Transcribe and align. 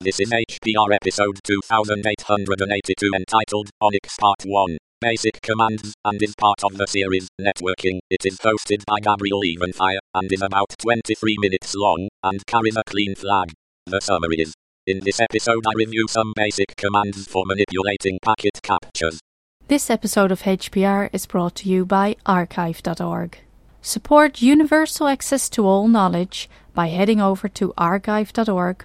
This 0.00 0.20
is 0.20 0.30
HPR 0.30 0.94
episode 0.94 1.40
2882 1.42 3.10
entitled 3.16 3.68
ONICS 3.82 4.16
Part 4.20 4.44
1 4.44 4.78
Basic 5.00 5.42
Commands 5.42 5.92
and 6.04 6.22
is 6.22 6.36
part 6.38 6.62
of 6.62 6.76
the 6.76 6.86
series 6.86 7.26
Networking. 7.40 7.98
It 8.08 8.24
is 8.24 8.38
hosted 8.38 8.84
by 8.86 9.00
Gabriel 9.00 9.40
Evenfire 9.40 9.98
and 10.14 10.32
is 10.32 10.40
about 10.40 10.72
23 10.78 11.38
minutes 11.40 11.74
long 11.74 12.06
and 12.22 12.46
carries 12.46 12.76
a 12.76 12.84
clean 12.86 13.16
flag. 13.16 13.52
The 13.86 14.00
summary 14.00 14.36
is 14.36 14.54
In 14.86 15.00
this 15.02 15.18
episode, 15.18 15.66
I 15.66 15.72
review 15.74 16.06
some 16.08 16.32
basic 16.36 16.76
commands 16.76 17.26
for 17.26 17.42
manipulating 17.44 18.20
packet 18.24 18.60
captures. 18.62 19.18
This 19.66 19.90
episode 19.90 20.30
of 20.30 20.42
HPR 20.42 21.10
is 21.12 21.26
brought 21.26 21.56
to 21.56 21.68
you 21.68 21.84
by 21.84 22.14
archive.org. 22.24 23.38
Support 23.82 24.42
universal 24.42 25.08
access 25.08 25.48
to 25.48 25.66
all 25.66 25.88
knowledge 25.88 26.48
by 26.72 26.86
heading 26.86 27.20
over 27.20 27.48
to 27.48 27.74
archive.org 27.76 28.84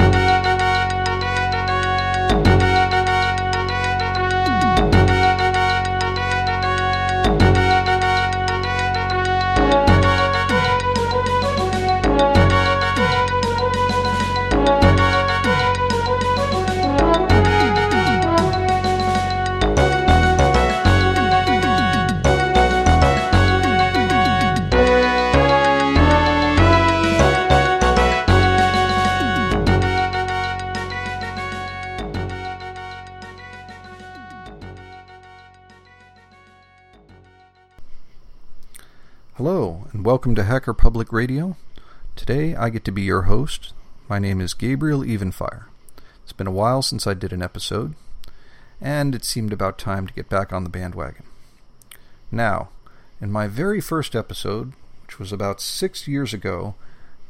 Welcome 40.21 40.35
to 40.35 40.43
Hacker 40.43 40.75
Public 40.75 41.11
Radio. 41.11 41.57
Today 42.15 42.53
I 42.53 42.69
get 42.69 42.85
to 42.85 42.91
be 42.91 43.01
your 43.01 43.23
host. 43.23 43.73
My 44.07 44.19
name 44.19 44.39
is 44.39 44.53
Gabriel 44.53 44.99
Evenfire. 44.99 45.63
It's 46.21 46.31
been 46.31 46.45
a 46.45 46.51
while 46.51 46.83
since 46.83 47.07
I 47.07 47.15
did 47.15 47.33
an 47.33 47.41
episode, 47.41 47.95
and 48.79 49.15
it 49.15 49.25
seemed 49.25 49.51
about 49.51 49.79
time 49.79 50.05
to 50.05 50.13
get 50.13 50.29
back 50.29 50.53
on 50.53 50.63
the 50.63 50.69
bandwagon. 50.69 51.23
Now, 52.29 52.69
in 53.19 53.31
my 53.31 53.47
very 53.47 53.81
first 53.81 54.15
episode, 54.15 54.73
which 55.07 55.17
was 55.17 55.31
about 55.31 55.59
six 55.59 56.07
years 56.07 56.35
ago, 56.35 56.75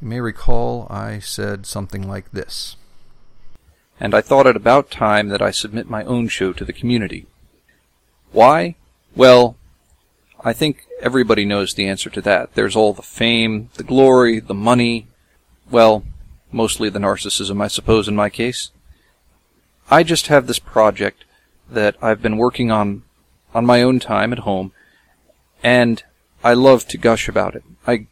you 0.02 0.10
may 0.10 0.20
recall 0.20 0.86
I 0.90 1.20
said 1.20 1.66
something 1.66 2.06
like 2.06 2.30
this. 2.34 2.76
And 4.02 4.14
I 4.14 4.20
thought 4.20 4.48
it 4.48 4.58
about 4.58 4.92
time 4.92 5.30
that 5.30 5.42
I 5.42 5.52
submit 5.52 5.90
my 5.90 6.04
own 6.04 6.28
show 6.28 6.52
to 6.52 6.66
the 6.66 6.74
community. 6.74 7.26
Why? 8.34 8.76
Well, 9.16 9.56
I 10.44 10.54
think 10.54 10.88
everybody 11.02 11.46
knows 11.46 11.74
the 11.74 11.88
answer 11.88 12.10
to 12.10 12.22
that. 12.22 12.56
There's 12.56 12.76
all 12.76 12.94
the 12.94 13.04
fame, 13.04 13.70
the 13.76 13.84
glory, 13.84 14.40
the 14.40 14.56
money. 14.56 15.08
Well, 15.70 16.04
mostly 16.52 16.90
the 16.90 17.00
narcissism, 17.00 17.62
I 17.62 17.68
suppose, 17.68 18.08
in 18.08 18.16
my 18.16 18.30
case. 18.30 18.72
I 19.90 20.02
just 20.02 20.28
have 20.28 20.48
this 20.48 20.58
project 20.60 21.26
that 21.70 21.96
I've 22.02 22.22
been 22.22 22.38
working 22.38 22.72
on 22.72 23.04
on 23.54 23.66
my 23.66 23.84
own 23.84 24.00
time 24.00 24.32
at 24.32 24.40
home, 24.40 24.72
and 25.62 26.02
I 26.44 26.54
love 26.54 26.88
to 26.88 26.98
gush 26.98 27.28
about 27.28 27.56
it. 27.56 27.64
I 27.86 28.08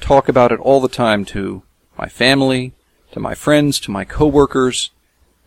talk 0.00 0.28
about 0.28 0.52
it 0.52 0.60
all 0.60 0.80
the 0.80 0.88
time 0.88 1.24
to 1.26 1.62
my 1.98 2.08
family, 2.08 2.72
to 3.12 3.20
my 3.20 3.34
friends, 3.34 3.78
to 3.80 3.90
my 3.90 4.04
coworkers, 4.04 4.90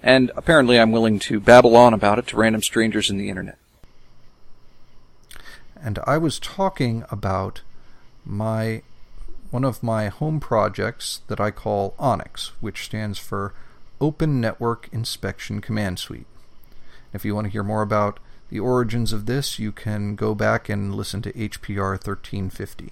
and 0.01 0.31
apparently 0.35 0.79
I'm 0.79 0.91
willing 0.91 1.19
to 1.19 1.39
babble 1.39 1.75
on 1.75 1.93
about 1.93 2.19
it 2.19 2.27
to 2.27 2.37
random 2.37 2.61
strangers 2.61 3.09
in 3.09 3.17
the 3.17 3.29
internet 3.29 3.57
and 5.87 5.99
I 6.03 6.17
was 6.17 6.37
talking 6.37 7.05
about 7.09 7.61
my 8.25 8.81
one 9.51 9.63
of 9.63 9.81
my 9.81 10.09
home 10.09 10.41
projects 10.41 11.21
that 11.29 11.39
I 11.39 11.49
call 11.49 11.95
ONICS, 11.97 12.51
which 12.59 12.83
stands 12.83 13.17
for 13.17 13.53
Open 14.01 14.41
Network 14.41 14.89
Inspection 14.91 15.61
Command 15.61 15.97
Suite. 15.97 16.27
If 17.13 17.23
you 17.23 17.33
want 17.33 17.45
to 17.45 17.51
hear 17.51 17.63
more 17.63 17.83
about 17.83 18.19
the 18.49 18.59
origins 18.59 19.13
of 19.13 19.27
this, 19.27 19.59
you 19.59 19.71
can 19.71 20.17
go 20.17 20.35
back 20.35 20.67
and 20.67 20.93
listen 20.93 21.21
to 21.21 21.31
HPR 21.31 21.91
1350. 21.91 22.91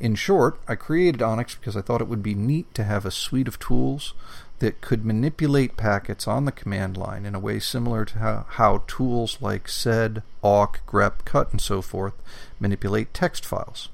In 0.00 0.14
short, 0.14 0.58
I 0.66 0.76
created 0.76 1.20
ONICS 1.20 1.56
because 1.60 1.76
I 1.76 1.82
thought 1.82 2.00
it 2.00 2.08
would 2.08 2.22
be 2.22 2.34
neat 2.34 2.72
to 2.72 2.84
have 2.84 3.04
a 3.04 3.10
suite 3.10 3.48
of 3.48 3.58
tools 3.58 4.14
that 4.58 4.80
could 4.80 5.04
manipulate 5.04 5.76
packets 5.76 6.26
on 6.26 6.44
the 6.44 6.52
command 6.52 6.96
line 6.96 7.24
in 7.24 7.34
a 7.34 7.40
way 7.40 7.60
similar 7.60 8.04
to 8.04 8.18
how, 8.18 8.46
how 8.50 8.82
tools 8.86 9.38
like 9.40 9.68
sed, 9.68 10.22
awk, 10.42 10.80
grep, 10.86 11.24
cut, 11.24 11.50
and 11.50 11.60
so 11.60 11.80
forth 11.80 12.14
manipulate 12.58 13.14
text 13.14 13.44
files. 13.44 13.88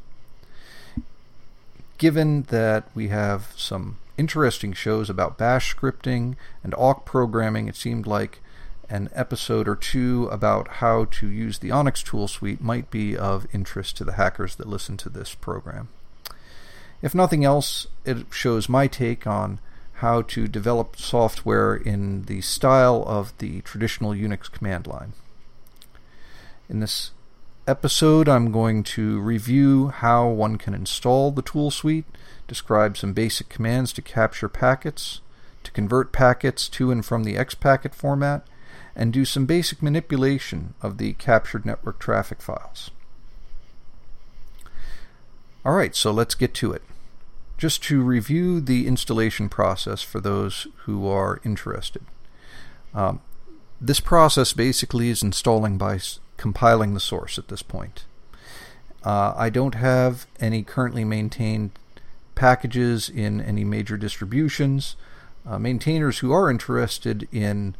Given 1.98 2.42
that 2.44 2.88
we 2.94 3.08
have 3.08 3.52
some 3.56 3.98
interesting 4.16 4.72
shows 4.72 5.10
about 5.10 5.38
bash 5.38 5.74
scripting 5.74 6.36
and 6.62 6.74
awk 6.76 7.04
programming, 7.04 7.68
it 7.68 7.76
seemed 7.76 8.06
like 8.06 8.40
an 8.88 9.08
episode 9.14 9.66
or 9.66 9.76
two 9.76 10.28
about 10.30 10.68
how 10.68 11.06
to 11.06 11.28
use 11.28 11.58
the 11.58 11.70
ONICS 11.70 12.04
tool 12.04 12.28
suite 12.28 12.60
might 12.60 12.90
be 12.90 13.16
of 13.16 13.46
interest 13.52 13.96
to 13.96 14.04
the 14.04 14.12
hackers 14.12 14.56
that 14.56 14.68
listen 14.68 14.96
to 14.98 15.08
this 15.08 15.34
program. 15.34 15.88
If 17.00 17.14
nothing 17.14 17.44
else, 17.44 17.86
it 18.04 18.26
shows 18.30 18.68
my 18.68 18.86
take 18.86 19.26
on 19.26 19.58
how 20.04 20.20
to 20.20 20.46
develop 20.46 20.98
software 20.98 21.74
in 21.74 22.24
the 22.24 22.42
style 22.42 23.02
of 23.06 23.32
the 23.38 23.62
traditional 23.62 24.12
Unix 24.12 24.52
command 24.52 24.86
line. 24.86 25.14
In 26.68 26.80
this 26.80 27.12
episode, 27.66 28.28
I'm 28.28 28.52
going 28.52 28.82
to 28.82 29.18
review 29.18 29.88
how 29.88 30.28
one 30.28 30.58
can 30.58 30.74
install 30.74 31.30
the 31.30 31.40
tool 31.40 31.70
suite, 31.70 32.04
describe 32.46 32.98
some 32.98 33.14
basic 33.14 33.48
commands 33.48 33.94
to 33.94 34.02
capture 34.02 34.50
packets, 34.50 35.22
to 35.62 35.72
convert 35.72 36.12
packets 36.12 36.68
to 36.68 36.90
and 36.90 37.02
from 37.02 37.24
the 37.24 37.36
XPacket 37.36 37.94
format, 37.94 38.46
and 38.94 39.10
do 39.10 39.24
some 39.24 39.46
basic 39.46 39.82
manipulation 39.82 40.74
of 40.82 40.98
the 40.98 41.14
captured 41.14 41.64
network 41.64 41.98
traffic 41.98 42.42
files. 42.42 42.90
Alright, 45.64 45.96
so 45.96 46.10
let's 46.10 46.34
get 46.34 46.52
to 46.56 46.74
it 46.74 46.82
just 47.56 47.82
to 47.84 48.02
review 48.02 48.60
the 48.60 48.86
installation 48.86 49.48
process 49.48 50.02
for 50.02 50.20
those 50.20 50.66
who 50.84 51.06
are 51.06 51.40
interested. 51.44 52.02
Um, 52.94 53.20
this 53.80 54.00
process 54.00 54.52
basically 54.52 55.08
is 55.08 55.22
installing 55.22 55.78
by 55.78 55.96
s- 55.96 56.20
compiling 56.36 56.94
the 56.94 57.00
source 57.00 57.38
at 57.38 57.48
this 57.48 57.62
point. 57.62 58.04
Uh, 59.04 59.34
I 59.36 59.50
don't 59.50 59.74
have 59.74 60.26
any 60.40 60.62
currently 60.62 61.04
maintained 61.04 61.72
packages 62.34 63.08
in 63.08 63.40
any 63.40 63.64
major 63.64 63.96
distributions. 63.96 64.96
Uh, 65.46 65.58
maintainers 65.58 66.20
who 66.20 66.32
are 66.32 66.50
interested 66.50 67.28
in 67.30 67.76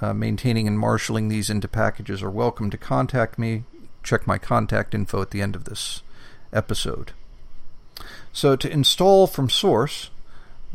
uh, 0.00 0.14
maintaining 0.14 0.66
and 0.66 0.78
marshaling 0.78 1.28
these 1.28 1.50
into 1.50 1.68
packages 1.68 2.22
are 2.22 2.30
welcome 2.30 2.70
to 2.70 2.78
contact 2.78 3.38
me. 3.38 3.64
Check 4.02 4.26
my 4.26 4.38
contact 4.38 4.94
info 4.94 5.20
at 5.20 5.30
the 5.30 5.42
end 5.42 5.56
of 5.56 5.64
this 5.64 6.02
episode. 6.52 7.12
So 8.32 8.56
to 8.56 8.70
install 8.70 9.26
from 9.26 9.50
source, 9.50 10.10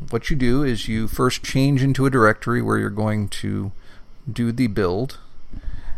what 0.09 0.29
you 0.29 0.35
do 0.35 0.63
is 0.63 0.87
you 0.87 1.07
first 1.07 1.43
change 1.43 1.81
into 1.81 2.05
a 2.05 2.09
directory 2.09 2.61
where 2.61 2.77
you're 2.77 2.89
going 2.89 3.29
to 3.29 3.71
do 4.31 4.51
the 4.51 4.67
build, 4.67 5.19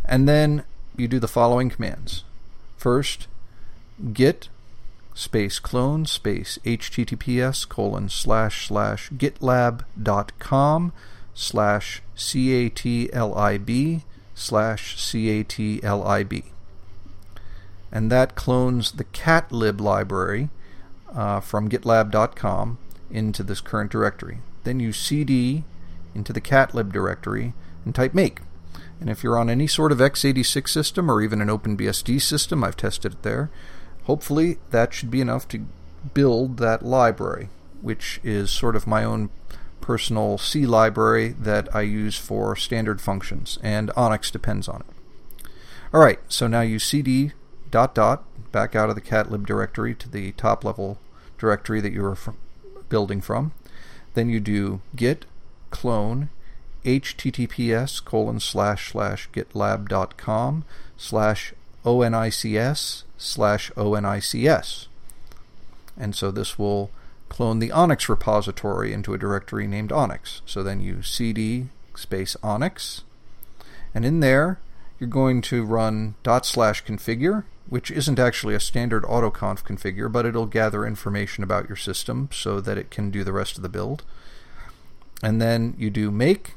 and 0.06 0.28
then 0.28 0.64
you 0.96 1.08
do 1.08 1.20
the 1.20 1.28
following 1.28 1.70
commands. 1.70 2.24
First, 2.78 3.28
git 4.14 4.50
space 5.16 5.58
clone 5.58 6.06
space 6.06 6.60
https 6.64 7.68
colon 7.68 8.08
slash 8.08 8.68
slash 8.68 9.10
gitlab.com 9.10 10.94
slash 11.34 12.04
catlib 12.16 14.02
slash 14.36 15.00
catlib. 15.02 16.44
And 17.92 18.12
that 18.12 18.36
clones 18.36 18.92
the 18.92 19.06
catlib 19.06 19.82
library 19.82 20.50
uh, 21.14 21.40
from 21.40 21.70
gitlab.com 21.70 22.78
into 23.10 23.44
this 23.44 23.62
current 23.62 23.92
directory. 23.92 24.40
Then 24.64 24.80
you 24.80 24.92
cd 24.92 25.64
into 26.14 26.34
the 26.34 26.42
catlib 26.42 26.92
directory 26.92 27.54
and 27.86 27.94
type 27.96 28.14
make. 28.14 28.40
And 29.00 29.10
if 29.10 29.24
you're 29.24 29.38
on 29.38 29.50
any 29.50 29.68
sort 29.68 29.92
of 29.92 30.00
x86 30.00 30.70
system 30.70 31.10
or 31.10 31.22
even 31.22 31.42
an 31.42 31.48
OpenBSD 31.50 32.22
system, 32.22 32.64
I've 32.64 32.78
tested 32.78 33.14
it 33.14 33.24
there, 33.24 33.50
hopefully 34.04 34.58
that 34.72 34.94
should 34.94 35.12
be 35.12 35.22
enough 35.22 35.48
to 35.50 35.66
build 36.14 36.58
that 36.58 36.84
library, 36.84 37.50
which 37.82 38.20
is 38.24 38.50
sort 38.52 38.76
of 38.76 38.88
my 38.88 39.04
own 39.04 39.30
personal 39.82 40.38
C 40.38 40.66
library 40.66 41.36
that 41.40 41.74
I 41.74 41.82
use 41.82 42.18
for 42.18 42.56
standard 42.56 43.00
functions, 43.00 43.58
and 43.62 43.90
ONICS 43.96 44.32
depends 44.32 44.68
on 44.68 44.84
it. 44.88 45.48
Alright, 45.94 46.20
so 46.28 46.48
now 46.48 46.62
you 46.62 46.80
cd 46.80 47.32
dot 47.72 47.94
dot 47.96 48.24
back 48.52 48.76
out 48.76 48.90
of 48.90 48.96
the 48.96 49.02
catlib 49.02 49.46
directory 49.46 49.94
to 49.96 50.10
the 50.10 50.32
top 50.34 50.64
level 50.64 50.98
directory 51.38 51.82
that 51.82 51.94
you 51.94 52.16
fr- 52.16 52.32
building 52.90 53.22
from. 53.22 53.52
Then 54.14 54.30
you 54.30 54.40
do 54.40 54.82
git 54.96 55.26
clone 55.70 56.30
https 56.86 58.04
colon 58.04 58.40
slash 58.40 58.92
slash 58.92 59.30
gitlab.com 59.32 60.64
slash 60.96 61.54
onics 61.84 63.04
slash 63.18 63.72
onics. 63.72 64.88
And 65.98 66.16
so 66.16 66.32
this 66.32 66.58
will 66.58 66.92
clone 67.30 67.60
the 67.60 67.70
ONICS 67.70 68.08
repository 68.08 68.94
into 68.94 69.14
a 69.14 69.18
directory 69.18 69.68
named 69.68 69.90
onics. 69.90 70.42
So 70.46 70.64
then 70.64 70.80
you 70.80 71.02
cd 71.04 71.68
space 71.96 72.38
onics, 72.42 73.02
and 73.94 74.06
in 74.06 74.22
there 74.22 74.60
you're 75.00 75.10
going 75.10 75.42
to 75.42 75.66
run 75.66 76.16
dot 76.24 76.46
slash 76.46 76.84
configure, 76.84 77.44
which 77.70 77.92
isn't 77.92 78.20
actually 78.20 78.56
a 78.56 78.60
standard 78.60 79.04
autoconf 79.04 79.64
configure, 79.64 80.12
but 80.12 80.26
it'll 80.26 80.46
gather 80.46 80.86
information 80.86 81.44
about 81.44 81.68
your 81.68 81.76
system 81.76 82.30
so 82.32 82.62
that 82.62 82.78
it 82.78 82.90
can 82.90 83.12
do 83.12 83.24
the 83.24 83.34
rest 83.34 83.58
of 83.58 83.64
the 83.64 83.70
build. 83.70 84.04
And 85.22 85.42
then 85.42 85.76
you 85.78 85.90
do 85.90 86.12
make, 86.12 86.54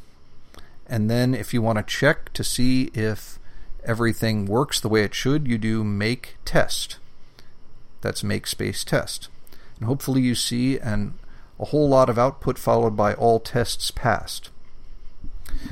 and 0.87 1.11
then 1.11 1.35
if 1.35 1.55
you 1.55 1.63
want 1.63 1.79
to 1.79 1.85
check 1.85 2.33
to 2.35 2.45
see 2.45 2.91
if 2.95 3.39
everything 3.85 4.45
works 4.45 4.81
the 4.81 4.89
way 4.89 5.03
it 5.03 5.15
should, 5.15 5.49
you 5.49 5.59
do 5.59 5.83
make 5.83 6.37
test. 6.45 6.99
That's 8.01 8.23
make 8.23 8.47
space 8.47 8.85
test. 8.85 9.29
And 9.79 9.87
hopefully 9.87 10.21
you 10.21 10.35
see 10.35 10.79
an, 10.79 11.15
a 11.59 11.67
whole 11.67 11.89
lot 11.89 12.11
of 12.11 12.19
output 12.19 12.59
followed 12.59 12.97
by 12.97 13.15
all 13.15 13.41
tests 13.41 13.91
passed. 13.91 14.51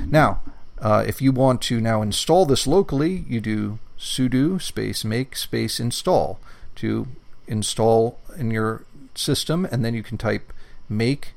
Now, 0.05 0.41
uh, 0.79 1.03
if 1.07 1.21
you 1.21 1.31
want 1.31 1.61
to 1.63 1.79
now 1.79 2.01
install 2.01 2.45
this 2.45 2.65
locally, 2.65 3.25
you 3.27 3.41
do 3.41 3.79
sudo 3.99 4.61
space 4.61 5.03
make 5.03 5.35
space 5.35 5.79
install 5.79 6.39
to 6.75 7.07
install 7.47 8.19
in 8.37 8.51
your 8.51 8.83
system, 9.15 9.65
and 9.65 9.83
then 9.83 9.93
you 9.93 10.03
can 10.03 10.17
type 10.17 10.53
make 10.87 11.33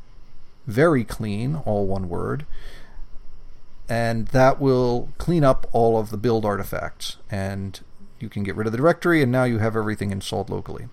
very 0.66 1.04
clean, 1.04 1.56
all 1.64 1.86
one 1.86 2.08
word, 2.08 2.46
and 3.88 4.28
that 4.28 4.60
will 4.60 5.08
clean 5.18 5.42
up 5.42 5.66
all 5.72 5.98
of 5.98 6.10
the 6.10 6.16
build 6.16 6.44
artifacts, 6.44 7.16
and 7.30 7.80
you 8.20 8.28
can 8.28 8.44
get 8.44 8.54
rid 8.54 8.66
of 8.66 8.72
the 8.72 8.78
directory, 8.78 9.22
and 9.22 9.32
now 9.32 9.44
you 9.44 9.58
have 9.58 9.76
everything 9.76 10.12
installed 10.12 10.48
locally. 10.48 10.88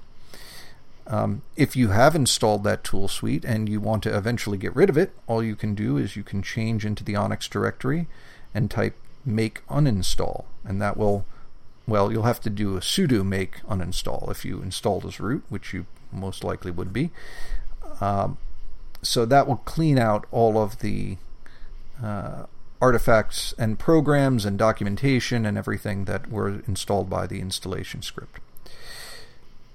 Um, 1.05 1.41
if 1.55 1.75
you 1.75 1.89
have 1.89 2.15
installed 2.15 2.63
that 2.63 2.83
tool 2.83 3.07
suite 3.07 3.43
and 3.43 3.67
you 3.67 3.79
want 3.79 4.03
to 4.03 4.15
eventually 4.15 4.59
get 4.59 4.75
rid 4.75 4.89
of 4.89 4.97
it, 4.97 5.11
all 5.25 5.43
you 5.43 5.55
can 5.55 5.73
do 5.73 5.97
is 5.97 6.15
you 6.15 6.23
can 6.23 6.43
change 6.43 6.85
into 6.85 7.03
the 7.03 7.13
onics 7.13 7.49
directory 7.49 8.07
and 8.53 8.69
type 8.69 8.95
make 9.25 9.65
uninstall, 9.67 10.45
and 10.63 10.81
that 10.81 10.97
will, 10.97 11.25
well, 11.89 12.11
you'll 12.11 12.23
have 12.23 12.41
to 12.41 12.49
do 12.49 12.77
a 12.77 12.79
sudo 12.79 13.25
make 13.25 13.61
uninstall 13.63 14.29
if 14.29 14.45
you 14.45 14.61
installed 14.61 15.05
as 15.05 15.19
root, 15.19 15.43
which 15.49 15.73
you 15.73 15.85
most 16.11 16.43
likely 16.43 16.71
would 16.71 16.93
be. 16.93 17.11
Um, 18.01 18.37
so 19.01 19.25
that 19.25 19.47
will 19.47 19.57
clean 19.57 19.97
out 19.97 20.25
all 20.31 20.57
of 20.57 20.79
the 20.79 21.17
uh, 22.03 22.45
artifacts 22.81 23.53
and 23.57 23.77
programs 23.77 24.45
and 24.45 24.57
documentation 24.57 25.45
and 25.45 25.57
everything 25.57 26.05
that 26.05 26.29
were 26.31 26.61
installed 26.67 27.09
by 27.09 27.27
the 27.27 27.39
installation 27.39 28.01
script. 28.01 28.39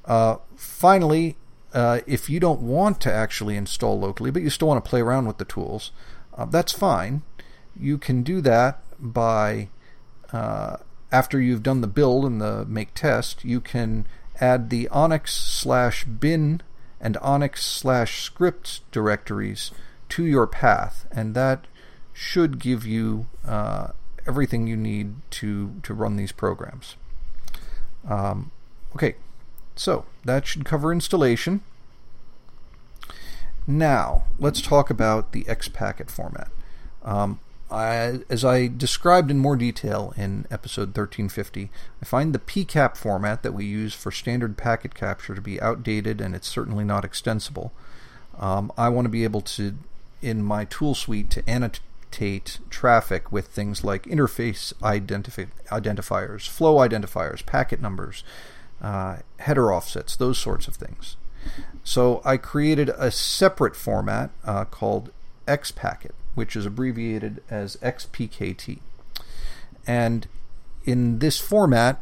Uh, 0.05 0.37
finally, 0.57 1.37
uh, 1.73 2.01
if 2.07 2.31
you 2.31 2.39
don't 2.39 2.61
want 2.61 3.01
to 3.01 3.13
actually 3.13 3.57
install 3.57 3.99
locally, 3.99 4.31
but 4.31 4.43
you 4.43 4.51
still 4.51 4.69
want 4.69 4.83
to 4.83 4.89
play 4.89 5.01
around 5.01 5.27
with 5.27 5.39
the 5.39 5.45
tools, 5.45 5.91
uh, 6.37 6.45
that's 6.45 6.73
fine. 6.73 7.23
You 7.79 7.99
can 7.99 8.23
do 8.23 8.41
that 8.43 8.81
by, 9.01 9.69
uh, 10.33 10.77
after 11.15 11.41
you've 11.41 11.63
done 11.63 11.81
the 11.81 11.87
build 11.87 12.25
and 12.25 12.41
the 12.41 12.65
make 12.65 12.93
test, 12.93 13.45
you 13.45 13.61
can 13.61 14.05
add 14.41 14.69
the 14.69 14.89
onics 14.91 15.29
slash 15.29 16.05
bin 16.05 16.61
and 17.01 17.15
onics 17.19 17.59
slash 17.59 18.21
script 18.21 18.81
directories 18.91 19.71
to 20.09 20.25
your 20.25 20.49
path, 20.49 21.07
and 21.13 21.33
that 21.37 21.69
should 22.13 22.59
give 22.59 22.85
you 22.85 23.29
uh, 23.47 23.93
everything 24.27 24.67
you 24.67 24.77
need 24.77 25.15
to, 25.31 25.75
to 25.85 25.95
run 25.95 26.17
these 26.17 26.33
programs. 26.33 26.97
Um, 28.09 28.51
okay, 28.97 29.15
so 29.77 30.07
that 30.25 30.49
should 30.49 30.65
cover 30.65 30.91
installation. 30.91 31.61
Now, 33.69 34.25
let's 34.41 34.61
talk 34.61 34.91
about 34.91 35.31
the 35.31 35.45
XPacket 35.45 36.11
format. 36.11 36.49
Um, 37.05 37.39
I, 37.71 38.21
as 38.29 38.45
I 38.45 38.69
described 38.69 39.31
in 39.31 39.39
more 39.39 39.57
detail 39.57 40.13
in 40.17 40.47
episode 40.51 40.89
1350, 40.89 41.71
I 42.01 42.05
find 42.05 42.33
the 42.33 42.39
PCAP 42.39 42.97
format 42.97 43.43
that 43.43 43.55
we 43.55 43.65
use 43.65 43.95
for 43.95 44.11
standard 44.11 44.57
packet 44.57 44.95
capture 44.95 45.35
to 45.35 45.41
be 45.41 45.61
outdated 45.61 46.21
and 46.21 46.35
it's 46.35 46.49
certainly 46.49 46.85
not 46.85 47.05
extensible. 47.05 47.73
Um, 48.39 48.73
I 48.77 48.89
want 48.89 49.07
to 49.07 49.11
be 49.11 49.25
able 49.25 49.41
to, 49.43 49.77
in 50.21 50.43
my 50.43 50.65
tool 50.67 50.95
suite, 50.95 51.31
to 51.31 51.49
annotate 51.49 52.59
traffic 52.71 53.33
with 53.33 53.47
things 53.49 53.83
like 53.83 54.05
interface 54.05 54.75
identifi- 54.75 55.49
identifiers, 55.69 56.49
flow 56.49 56.77
identifiers, 56.77 57.45
packet 57.45 57.81
numbers, 57.81 58.23
uh, 58.83 59.19
header 59.39 59.73
offsets, 59.73 60.17
those 60.17 60.39
sorts 60.39 60.69
of 60.69 60.77
things. 60.77 61.17
So 61.83 62.23
I 62.25 62.37
created 62.37 62.91
a 62.91 63.11
separate 63.11 63.77
format 63.77 64.31
uh, 64.45 64.65
called 64.65 65.11
XPacket, 65.47 66.13
which 66.35 66.57
is 66.57 66.67
abbreviated 66.67 67.43
as 67.51 67.77
XPKT. 67.77 68.81
And 69.87 70.27
in 70.85 71.19
this 71.19 71.39
format, 71.39 72.01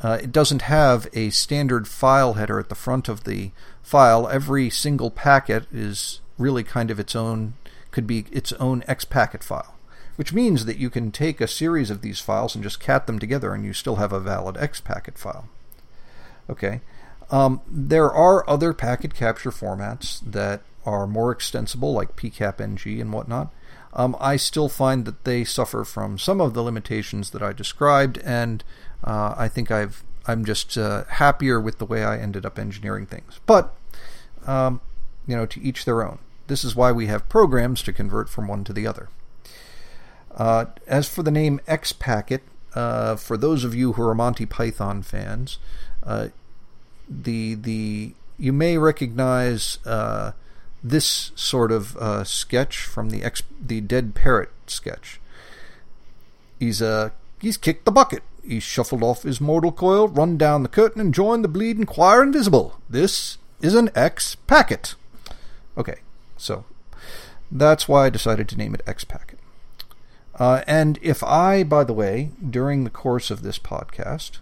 uh, 0.00 0.18
it 0.20 0.32
doesn't 0.32 0.62
have 0.62 1.08
a 1.12 1.30
standard 1.30 1.86
file 1.86 2.34
header 2.34 2.58
at 2.58 2.68
the 2.68 2.74
front 2.74 3.08
of 3.08 3.24
the 3.24 3.52
file. 3.82 4.28
Every 4.28 4.68
single 4.68 5.10
packet 5.10 5.66
is 5.72 6.20
really 6.38 6.64
kind 6.64 6.90
of 6.90 6.98
its 6.98 7.14
own, 7.14 7.54
could 7.90 8.06
be 8.06 8.26
its 8.32 8.52
own 8.54 8.82
XPacket 8.82 9.42
file, 9.42 9.74
which 10.16 10.32
means 10.32 10.64
that 10.64 10.78
you 10.78 10.90
can 10.90 11.12
take 11.12 11.40
a 11.40 11.46
series 11.46 11.90
of 11.90 12.02
these 12.02 12.20
files 12.20 12.54
and 12.54 12.64
just 12.64 12.80
cat 12.80 13.06
them 13.06 13.18
together 13.18 13.54
and 13.54 13.64
you 13.64 13.72
still 13.72 13.96
have 13.96 14.12
a 14.12 14.20
valid 14.20 14.56
XPacket 14.56 15.16
file. 15.16 15.48
Okay. 16.50 16.80
Um, 17.30 17.60
there 17.66 18.10
are 18.10 18.48
other 18.48 18.74
packet 18.74 19.14
capture 19.14 19.50
formats 19.50 20.20
that 20.26 20.62
are 20.84 21.06
more 21.06 21.30
extensible, 21.30 21.92
like 21.92 22.16
PCAPNG 22.16 23.00
and 23.00 23.12
whatnot. 23.12 23.52
Um, 23.94 24.16
I 24.18 24.36
still 24.36 24.68
find 24.68 25.04
that 25.04 25.24
they 25.24 25.44
suffer 25.44 25.84
from 25.84 26.18
some 26.18 26.40
of 26.40 26.54
the 26.54 26.62
limitations 26.62 27.30
that 27.30 27.42
I 27.42 27.52
described, 27.52 28.18
and 28.24 28.64
uh, 29.04 29.34
I 29.36 29.48
think 29.48 29.70
I've 29.70 30.02
I'm 30.26 30.44
just 30.44 30.78
uh, 30.78 31.04
happier 31.04 31.60
with 31.60 31.78
the 31.78 31.84
way 31.84 32.04
I 32.04 32.18
ended 32.18 32.46
up 32.46 32.58
engineering 32.58 33.06
things. 33.06 33.40
But 33.44 33.74
um, 34.46 34.80
you 35.26 35.36
know, 35.36 35.46
to 35.46 35.60
each 35.60 35.84
their 35.84 36.06
own. 36.06 36.18
This 36.46 36.64
is 36.64 36.74
why 36.74 36.92
we 36.92 37.06
have 37.06 37.28
programs 37.28 37.82
to 37.82 37.92
convert 37.92 38.28
from 38.28 38.48
one 38.48 38.64
to 38.64 38.72
the 38.72 38.86
other. 38.86 39.08
Uh, 40.34 40.66
as 40.86 41.08
for 41.08 41.22
the 41.22 41.30
name 41.30 41.60
XPacket, 41.68 42.40
uh, 42.74 43.16
for 43.16 43.36
those 43.36 43.64
of 43.64 43.74
you 43.74 43.92
who 43.92 44.02
are 44.02 44.14
Monty 44.14 44.46
Python 44.46 45.02
fans, 45.02 45.58
uh, 46.02 46.28
the 47.08 47.54
the 47.54 48.14
you 48.38 48.52
may 48.52 48.78
recognize 48.78 49.78
uh, 49.84 50.32
this 50.82 51.30
sort 51.34 51.70
of 51.70 51.96
uh, 51.96 52.24
sketch 52.24 52.78
from 52.78 53.10
the 53.10 53.22
ex- 53.22 53.42
the 53.60 53.80
dead 53.80 54.14
parrot 54.14 54.50
sketch. 54.66 55.20
He's 56.58 56.82
uh 56.82 57.10
he's 57.40 57.56
kicked 57.56 57.84
the 57.84 57.92
bucket. 57.92 58.22
He's 58.44 58.62
shuffled 58.62 59.02
off 59.02 59.22
his 59.22 59.40
mortal 59.40 59.72
coil, 59.72 60.08
run 60.08 60.36
down 60.36 60.62
the 60.62 60.68
curtain, 60.68 61.00
and 61.00 61.14
joined 61.14 61.44
the 61.44 61.48
bleeding 61.48 61.86
choir 61.86 62.22
invisible. 62.22 62.80
This 62.90 63.38
is 63.60 63.74
an 63.74 63.90
X 63.94 64.34
packet. 64.34 64.94
Okay, 65.78 66.00
so 66.36 66.64
that's 67.50 67.86
why 67.86 68.06
I 68.06 68.10
decided 68.10 68.48
to 68.48 68.56
name 68.56 68.74
it 68.74 68.82
X 68.86 69.04
packet. 69.04 69.38
Uh, 70.34 70.62
and 70.66 70.98
if 71.02 71.22
I, 71.22 71.62
by 71.62 71.84
the 71.84 71.92
way, 71.92 72.30
during 72.48 72.84
the 72.84 72.90
course 72.90 73.30
of 73.30 73.42
this 73.42 73.58
podcast, 73.58 74.38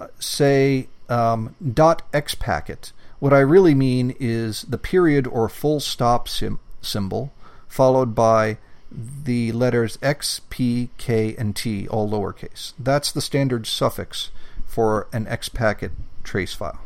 uh, 0.00 0.06
say 0.18 0.88
um, 1.08 1.54
.xpacket. 1.62 2.92
What 3.20 3.32
I 3.32 3.40
really 3.40 3.74
mean 3.74 4.16
is 4.18 4.62
the 4.62 4.78
period 4.78 5.26
or 5.26 5.48
full 5.48 5.78
stop 5.78 6.26
sim- 6.28 6.58
symbol 6.80 7.32
followed 7.68 8.14
by 8.14 8.58
the 8.90 9.52
letters 9.52 9.98
X, 10.02 10.40
P, 10.50 10.90
K, 10.98 11.36
and 11.36 11.54
T, 11.54 11.86
all 11.88 12.10
lowercase. 12.10 12.72
That's 12.78 13.12
the 13.12 13.20
standard 13.20 13.66
suffix 13.66 14.30
for 14.66 15.06
an 15.12 15.26
XPacket 15.26 15.92
trace 16.24 16.54
file. 16.54 16.80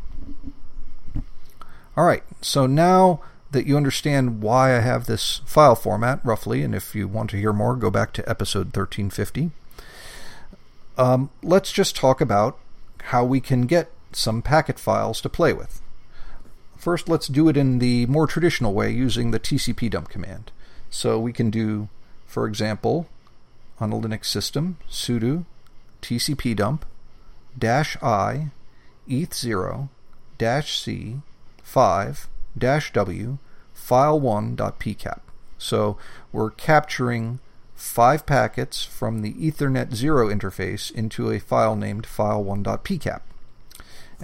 All 1.96 2.04
right, 2.04 2.24
so 2.40 2.66
now 2.66 3.20
that 3.52 3.66
you 3.66 3.76
understand 3.76 4.42
why 4.42 4.76
I 4.76 4.80
have 4.80 5.06
this 5.06 5.40
file 5.46 5.76
format, 5.76 6.20
roughly, 6.24 6.62
and 6.62 6.74
if 6.74 6.94
you 6.94 7.06
want 7.06 7.30
to 7.30 7.36
hear 7.38 7.52
more, 7.52 7.76
go 7.76 7.90
back 7.90 8.12
to 8.14 8.28
episode 8.28 8.76
1350. 8.76 9.52
Um, 10.98 11.30
let's 11.42 11.70
just 11.70 11.94
talk 11.94 12.20
about 12.20 12.58
how 13.04 13.24
we 13.24 13.40
can 13.40 13.62
get 13.62 13.90
some 14.12 14.42
packet 14.42 14.78
files 14.78 15.20
to 15.20 15.28
play 15.28 15.52
with. 15.52 15.80
First, 16.84 17.08
let's 17.08 17.28
do 17.28 17.48
it 17.48 17.56
in 17.56 17.78
the 17.78 18.04
more 18.04 18.26
traditional 18.26 18.74
way 18.74 18.90
using 18.90 19.30
the 19.30 19.40
TCP 19.40 19.88
dump 19.88 20.10
command. 20.10 20.52
So 20.90 21.18
we 21.18 21.32
can 21.32 21.48
do, 21.48 21.88
for 22.26 22.46
example, 22.46 23.06
on 23.80 23.90
a 23.90 23.96
Linux 23.98 24.26
system, 24.26 24.76
sudo 24.90 25.46
TCP 26.02 26.54
dump 26.54 26.84
dash 27.58 27.96
i 28.02 28.50
eth0 29.08 29.88
dash 30.36 30.78
c 30.78 31.22
5 31.62 32.28
w 32.58 33.38
file1.pcap. 33.74 35.20
So 35.56 35.96
we're 36.32 36.50
capturing 36.50 37.38
five 37.74 38.26
packets 38.26 38.84
from 38.84 39.22
the 39.22 39.32
Ethernet 39.32 39.94
0 39.94 40.28
interface 40.28 40.92
into 40.92 41.30
a 41.30 41.38
file 41.38 41.76
named 41.76 42.06
file1.pcap. 42.06 43.22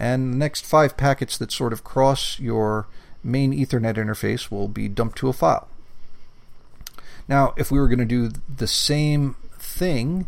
And 0.01 0.33
the 0.33 0.39
next 0.39 0.65
five 0.65 0.97
packets 0.97 1.37
that 1.37 1.53
sort 1.53 1.75
of 1.75 1.85
cross 1.85 2.41
your 2.41 2.89
main 3.23 3.53
Ethernet 3.53 3.97
interface 3.97 4.51
will 4.51 4.67
be 4.67 4.89
dumped 4.89 5.19
to 5.19 5.29
a 5.29 5.35
file. 5.35 5.69
Now, 7.29 7.53
if 7.59 7.71
we 7.71 7.79
were 7.79 7.87
going 7.87 7.99
to 7.99 8.07
do 8.07 8.31
the 8.49 8.67
same 8.67 9.37
thing 9.59 10.27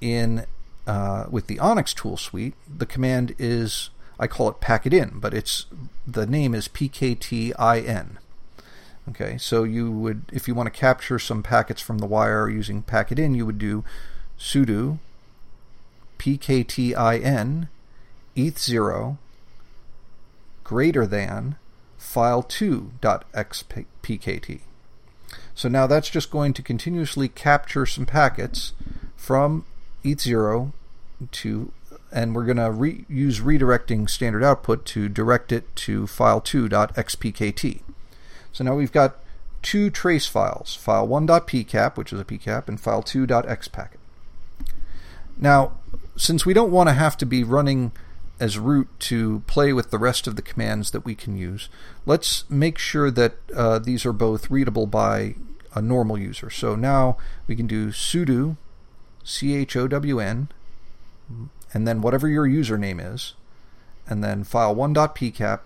in 0.00 0.44
uh, 0.88 1.26
with 1.30 1.46
the 1.46 1.60
Onyx 1.60 1.94
tool 1.94 2.16
suite, 2.16 2.54
the 2.66 2.84
command 2.84 3.36
is 3.38 3.90
I 4.18 4.26
call 4.26 4.48
it 4.48 4.60
packet 4.60 4.92
in, 4.92 5.20
but 5.20 5.32
it's 5.32 5.66
the 6.04 6.26
name 6.26 6.52
is 6.52 6.66
pktin. 6.66 8.16
Okay, 9.08 9.38
so 9.38 9.62
you 9.62 9.90
would, 9.90 10.24
if 10.32 10.48
you 10.48 10.54
want 10.54 10.66
to 10.66 10.78
capture 10.78 11.20
some 11.20 11.44
packets 11.44 11.80
from 11.80 11.98
the 11.98 12.06
wire 12.06 12.48
using 12.48 12.82
packet 12.82 13.20
in, 13.20 13.34
you 13.34 13.46
would 13.46 13.58
do 13.58 13.84
sudo 14.36 14.98
pktin 16.18 17.68
eth0 18.36 19.16
greater 20.64 21.06
than 21.06 21.56
file2.xpkt. 21.98 24.60
So 25.54 25.68
now 25.68 25.86
that's 25.86 26.10
just 26.10 26.30
going 26.30 26.52
to 26.54 26.62
continuously 26.62 27.28
capture 27.28 27.86
some 27.86 28.06
packets 28.06 28.72
from 29.16 29.64
eth0 30.04 30.72
to 31.30 31.72
and 32.10 32.34
we're 32.34 32.44
going 32.44 32.56
to 32.58 32.70
re- 32.70 33.06
use 33.08 33.40
redirecting 33.40 34.08
standard 34.08 34.44
output 34.44 34.84
to 34.84 35.08
direct 35.08 35.50
it 35.50 35.74
to 35.74 36.02
file2.xpkt. 36.02 37.80
So 38.52 38.64
now 38.64 38.74
we've 38.74 38.92
got 38.92 39.16
two 39.62 39.88
trace 39.88 40.26
files, 40.26 40.78
file1.pcap, 40.84 41.96
which 41.96 42.12
is 42.12 42.20
a 42.20 42.24
pcap, 42.24 42.68
and 42.68 42.80
file2.xpacket. 42.80 43.96
Now, 45.38 45.78
since 46.16 46.44
we 46.44 46.52
don't 46.52 46.70
want 46.70 46.90
to 46.90 46.94
have 46.94 47.16
to 47.18 47.26
be 47.26 47.42
running 47.42 47.92
as 48.40 48.58
root 48.58 48.88
to 48.98 49.42
play 49.46 49.72
with 49.72 49.90
the 49.90 49.98
rest 49.98 50.26
of 50.26 50.36
the 50.36 50.42
commands 50.42 50.90
that 50.90 51.04
we 51.04 51.14
can 51.14 51.36
use, 51.36 51.68
let's 52.06 52.48
make 52.50 52.78
sure 52.78 53.10
that 53.10 53.34
uh, 53.54 53.78
these 53.78 54.04
are 54.04 54.12
both 54.12 54.50
readable 54.50 54.86
by 54.86 55.36
a 55.74 55.80
normal 55.80 56.18
user. 56.18 56.50
So 56.50 56.74
now 56.74 57.16
we 57.46 57.56
can 57.56 57.66
do 57.66 57.88
sudo 57.88 58.56
chown 59.24 60.48
and 61.74 61.88
then 61.88 62.02
whatever 62.02 62.28
your 62.28 62.46
username 62.46 63.14
is, 63.14 63.34
and 64.06 64.22
then 64.22 64.44
file1.pcap 64.44 65.60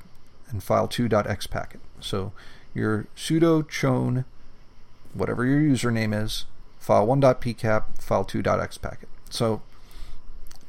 and 0.48 0.60
file2.xpacket. 0.60 1.80
So 2.00 2.32
your 2.74 3.06
sudo 3.16 3.68
chown, 3.68 4.24
whatever 5.14 5.44
your 5.44 5.60
username 5.60 6.14
is, 6.22 6.44
file1.pcap, 6.80 7.84
file2.xpacket. 7.98 9.08
So 9.30 9.62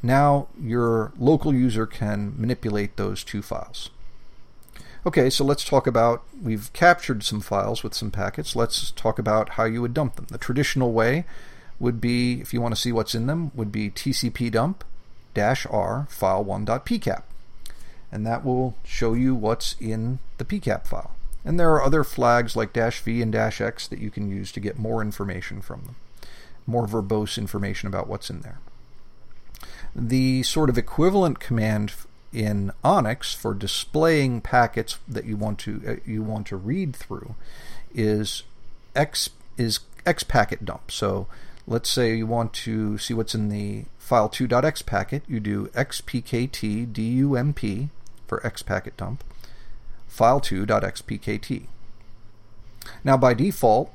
now 0.02 0.48
your 0.62 1.12
local 1.18 1.54
user 1.54 1.86
can 1.86 2.34
manipulate 2.38 2.98
those 2.98 3.24
two 3.24 3.42
files. 3.42 3.90
Okay, 5.06 5.30
so 5.30 5.46
let's 5.46 5.64
talk 5.64 5.88
about, 5.88 6.24
we've 6.42 6.72
captured 6.74 7.24
some 7.24 7.40
files 7.40 7.82
with 7.82 7.94
some 7.94 8.12
packets. 8.12 8.56
Let's 8.56 8.92
talk 8.92 9.18
about 9.18 9.50
how 9.50 9.64
you 9.64 9.82
would 9.82 9.94
dump 9.94 10.16
them. 10.16 10.28
The 10.30 10.38
traditional 10.38 10.92
way 10.92 11.24
would 11.80 12.02
be, 12.02 12.42
if 12.42 12.54
you 12.54 12.60
want 12.60 12.76
to 12.76 12.82
see 12.82 12.92
what's 12.92 13.16
in 13.16 13.28
them, 13.28 13.52
would 13.56 13.72
be 13.72 13.90
tcp 13.90 14.52
dump 14.52 14.84
r 15.38 16.08
file1.pcap. 16.10 17.24
And 18.12 18.26
that 18.26 18.44
will 18.44 18.76
show 18.84 19.14
you 19.14 19.36
what's 19.36 19.76
in 19.80 20.20
the 20.40 20.46
pcap 20.46 20.88
file. 20.88 21.12
And 21.46 21.60
there 21.60 21.72
are 21.74 21.84
other 21.84 22.04
flags 22.04 22.56
like 22.56 22.74
dash 22.74 23.00
v 23.00 23.22
and 23.22 23.32
dash 23.32 23.62
x 23.62 23.88
that 23.88 24.00
you 24.00 24.10
can 24.10 24.30
use 24.30 24.52
to 24.52 24.60
get 24.60 24.78
more 24.78 25.02
information 25.02 25.62
from 25.62 25.84
them, 25.84 25.96
more 26.66 26.88
verbose 26.88 27.38
information 27.38 27.88
about 27.88 28.08
what's 28.08 28.30
in 28.30 28.42
there. 28.42 28.60
The 29.98 30.44
sort 30.44 30.70
of 30.70 30.78
equivalent 30.78 31.40
command 31.40 31.94
in 32.32 32.72
ONICS 32.84 33.36
for 33.36 33.54
displaying 33.54 34.42
packets 34.42 35.00
that 35.08 35.26
you 35.26 35.36
want 35.36 35.58
to 35.60 35.82
uh, 35.88 35.96
you 36.06 36.22
want 36.22 36.46
to 36.48 36.56
read 36.56 36.96
through 36.96 37.36
is 37.96 38.44
x 38.96 39.32
is 39.58 39.80
x 40.06 40.24
packet 40.24 40.64
dump. 40.64 40.92
So 40.92 41.28
let's 41.66 41.90
say 41.90 42.16
you 42.16 42.28
want 42.28 42.54
to 42.54 42.98
see 42.98 43.14
what's 43.14 43.34
in 43.34 43.50
the 43.50 43.86
file2.x 44.00 44.86
packet, 44.86 45.24
you 45.28 45.40
do 45.40 45.68
xpkt 45.68 46.94
dump 46.94 47.90
for 48.28 48.46
x 48.46 48.62
packet 48.62 48.96
dump, 48.98 49.24
file2.xpkt. 50.10 51.66
Now, 53.04 53.18
by 53.18 53.34
default, 53.34 53.92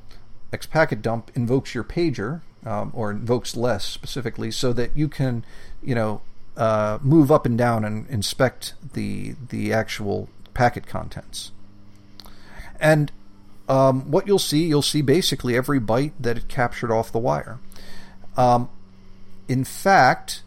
xpacket 0.52 1.00
dump 1.00 1.30
invokes 1.34 1.74
your 1.74 1.84
pager, 1.84 2.42
um, 2.64 2.92
or 2.94 3.10
invokes 3.10 3.56
less 3.56 3.84
specifically, 3.84 4.50
so 4.50 4.72
that 4.72 4.96
you 4.96 5.08
can, 5.08 5.44
you 5.82 5.94
know, 5.94 6.22
uh, 6.56 6.98
move 7.02 7.32
up 7.32 7.46
and 7.46 7.56
down 7.56 7.84
and 7.84 8.08
inspect 8.08 8.74
the 8.92 9.34
the 9.48 9.72
actual 9.72 10.28
packet 10.54 10.86
contents. 10.86 11.52
And 12.80 13.12
um, 13.68 14.10
what 14.10 14.26
you'll 14.26 14.38
see, 14.38 14.64
you'll 14.64 14.82
see 14.82 15.02
basically 15.02 15.56
every 15.56 15.80
byte 15.80 16.12
that 16.18 16.36
it 16.36 16.48
captured 16.48 16.92
off 16.92 17.12
the 17.12 17.18
wire. 17.18 17.58
Um, 18.36 18.68
in 19.48 19.64
fact, 19.64 20.42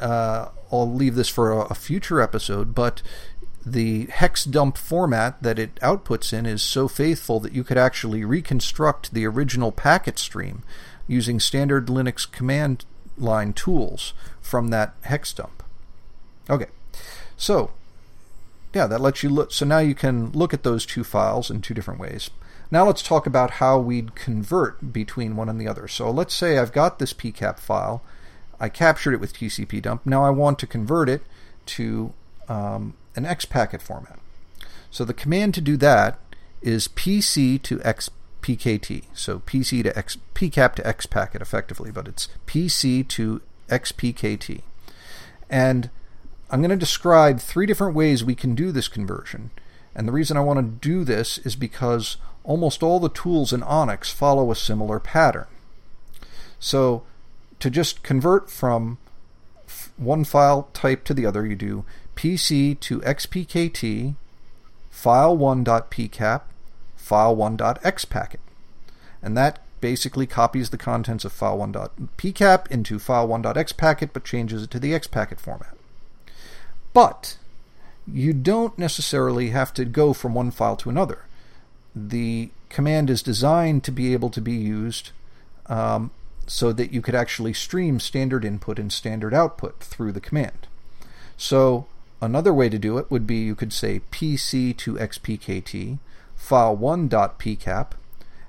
uh, 0.00 0.48
I'll 0.72 0.92
leave 0.92 1.14
this 1.14 1.28
for 1.28 1.52
a, 1.52 1.60
a, 1.66 1.74
future 1.74 2.20
episode, 2.20 2.74
but 2.74 3.02
the 3.64 4.06
hex 4.06 4.44
dump 4.44 4.76
format 4.76 5.42
that 5.42 5.58
it 5.58 5.76
outputs 5.76 6.32
in 6.32 6.46
is 6.46 6.62
so 6.62 6.88
faithful 6.88 7.40
that 7.40 7.52
you 7.52 7.64
could 7.64 7.78
actually 7.78 8.24
reconstruct 8.24 9.12
the 9.12 9.26
original 9.26 9.72
packet 9.72 10.18
stream 10.18 10.62
using 11.06 11.40
standard 11.40 11.86
Linux 11.86 12.30
command 12.30 12.84
line 13.18 13.52
tools 13.52 14.12
from 14.40 14.68
that 14.68 14.94
hex 15.02 15.32
dump. 15.32 15.62
Okay, 16.48 16.66
so 17.36 17.70
yeah, 18.74 18.86
that 18.86 19.00
lets 19.00 19.22
you 19.22 19.30
look. 19.30 19.52
So 19.52 19.64
now 19.64 19.78
you 19.78 19.94
can 19.94 20.30
look 20.32 20.52
at 20.52 20.62
those 20.62 20.84
two 20.84 21.04
files 21.04 21.50
in 21.50 21.62
two 21.62 21.74
different 21.74 22.00
ways. 22.00 22.30
Now 22.70 22.84
let's 22.84 23.02
talk 23.02 23.26
about 23.26 23.52
how 23.52 23.78
we'd 23.78 24.14
convert 24.14 24.92
between 24.92 25.36
one 25.36 25.48
and 25.48 25.60
the 25.60 25.68
other. 25.68 25.86
So 25.88 26.10
let's 26.10 26.34
say 26.34 26.58
I've 26.58 26.72
got 26.72 26.98
this 26.98 27.12
pcap 27.12 27.58
file. 27.58 28.02
I 28.58 28.68
captured 28.68 29.14
it 29.14 29.20
with 29.20 29.34
TCP 29.34 29.82
dump. 29.82 30.04
Now 30.04 30.24
I 30.24 30.30
want 30.30 30.58
to 30.60 30.66
convert 30.66 31.08
it 31.08 31.22
to 31.66 32.12
um, 32.48 32.94
an 33.14 33.24
XPacket 33.24 33.80
format. 33.80 34.18
So 34.90 35.04
the 35.04 35.14
command 35.14 35.54
to 35.54 35.60
do 35.60 35.76
that 35.78 36.18
is 36.62 36.88
PC 36.88 37.62
to 37.62 37.78
XPKT. 38.46 39.04
So 39.12 39.40
PC 39.40 39.82
to 39.82 39.96
X, 39.98 40.18
PCAP 40.34 40.74
to 40.76 40.82
XPacket 40.82 41.40
effectively, 41.40 41.90
but 41.90 42.06
it's 42.06 42.28
PC 42.46 43.06
to 43.08 43.42
XPKT. 43.68 44.62
And 45.50 45.90
I'm 46.50 46.60
going 46.60 46.70
to 46.70 46.76
describe 46.76 47.40
three 47.40 47.66
different 47.66 47.94
ways 47.94 48.22
we 48.22 48.34
can 48.34 48.54
do 48.54 48.70
this 48.70 48.88
conversion. 48.88 49.50
And 49.94 50.06
the 50.06 50.12
reason 50.12 50.36
I 50.36 50.40
want 50.40 50.58
to 50.58 50.88
do 50.88 51.04
this 51.04 51.38
is 51.38 51.56
because 51.56 52.16
almost 52.44 52.82
all 52.82 53.00
the 53.00 53.08
tools 53.08 53.52
in 53.52 53.62
ONICS 53.62 54.12
follow 54.12 54.50
a 54.50 54.56
similar 54.56 55.00
pattern. 55.00 55.46
So 56.60 57.02
to 57.58 57.70
just 57.70 58.02
convert 58.02 58.50
from 58.50 58.98
one 59.96 60.24
file 60.24 60.68
type 60.72 61.04
to 61.04 61.14
the 61.14 61.26
other, 61.26 61.44
you 61.44 61.56
do 61.56 61.84
pc 62.14 62.78
to 62.80 63.00
xpkt 63.00 64.14
file1.pcap 64.92 66.42
file1.xpacket. 67.08 68.38
And 69.22 69.36
that 69.36 69.60
basically 69.80 70.26
copies 70.26 70.70
the 70.70 70.78
contents 70.78 71.24
of 71.24 71.32
file1.pcap 71.32 72.70
into 72.70 72.98
file1.xpacket 72.98 74.10
but 74.12 74.24
changes 74.24 74.62
it 74.62 74.70
to 74.70 74.80
the 74.80 74.92
xpacket 74.92 75.38
format. 75.38 75.76
But 76.92 77.36
you 78.06 78.32
don't 78.32 78.78
necessarily 78.78 79.50
have 79.50 79.74
to 79.74 79.84
go 79.84 80.12
from 80.12 80.34
one 80.34 80.50
file 80.50 80.76
to 80.76 80.90
another 80.90 81.26
the 81.96 82.50
command 82.68 83.08
is 83.08 83.22
designed 83.22 83.82
to 83.82 83.90
be 83.90 84.12
able 84.12 84.28
to 84.28 84.40
be 84.42 84.52
used 84.52 85.12
um, 85.66 86.10
so 86.46 86.70
that 86.72 86.92
you 86.92 87.00
could 87.00 87.14
actually 87.14 87.54
stream 87.54 87.98
standard 87.98 88.44
input 88.44 88.78
and 88.78 88.92
standard 88.92 89.32
output 89.32 89.80
through 89.80 90.12
the 90.12 90.20
command. 90.20 90.66
So 91.38 91.86
another 92.20 92.52
way 92.52 92.68
to 92.68 92.78
do 92.78 92.98
it 92.98 93.10
would 93.10 93.26
be 93.26 93.36
you 93.36 93.54
could 93.54 93.72
say 93.72 94.00
pc 94.10 94.76
to 94.76 94.94
xpkt 94.94 95.98
file1.pcap 96.46 97.92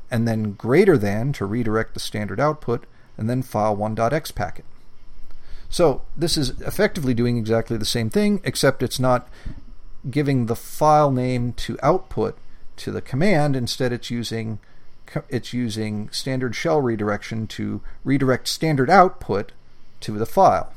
and 0.10 0.28
then 0.28 0.54
greater 0.54 0.98
than 0.98 1.34
to 1.34 1.46
redirect 1.46 1.94
the 1.94 2.00
standard 2.00 2.40
output 2.40 2.86
and 3.18 3.30
then 3.30 3.44
file1.xpacket. 3.44 4.64
So 5.70 6.04
this 6.16 6.38
is 6.38 6.62
effectively 6.62 7.14
doing 7.14 7.38
exactly 7.38 7.78
the 7.78 7.86
same 7.86 8.10
thing 8.10 8.40
except 8.44 8.84
it's 8.84 9.00
not 9.00 9.28
giving 10.10 10.46
the 10.46 10.56
file 10.56 11.12
name 11.12 11.54
to 11.54 11.78
output 11.84 12.38
to 12.78 12.92
the 12.92 13.02
command. 13.02 13.56
Instead, 13.56 13.92
it's 13.92 14.10
using 14.10 14.60
it's 15.30 15.54
using 15.54 16.10
standard 16.10 16.54
shell 16.54 16.82
redirection 16.82 17.48
to 17.48 17.82
redirect 18.04 18.48
standard 18.48 18.90
output 18.90 19.54
to 20.02 20.12
the 20.14 20.26
file. 20.26 20.74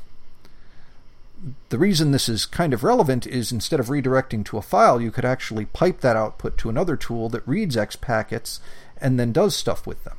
The 1.69 1.79
reason 1.79 2.11
this 2.11 2.29
is 2.29 2.45
kind 2.45 2.73
of 2.73 2.83
relevant 2.83 3.25
is 3.25 3.51
instead 3.51 3.79
of 3.79 3.87
redirecting 3.87 4.45
to 4.45 4.57
a 4.57 4.61
file, 4.61 5.01
you 5.01 5.11
could 5.11 5.25
actually 5.25 5.65
pipe 5.65 6.01
that 6.01 6.15
output 6.15 6.57
to 6.59 6.69
another 6.69 6.95
tool 6.95 7.29
that 7.29 7.47
reads 7.47 7.75
X 7.75 7.95
packets 7.95 8.59
and 8.99 9.19
then 9.19 9.31
does 9.31 9.55
stuff 9.55 9.87
with 9.87 10.03
them. 10.03 10.17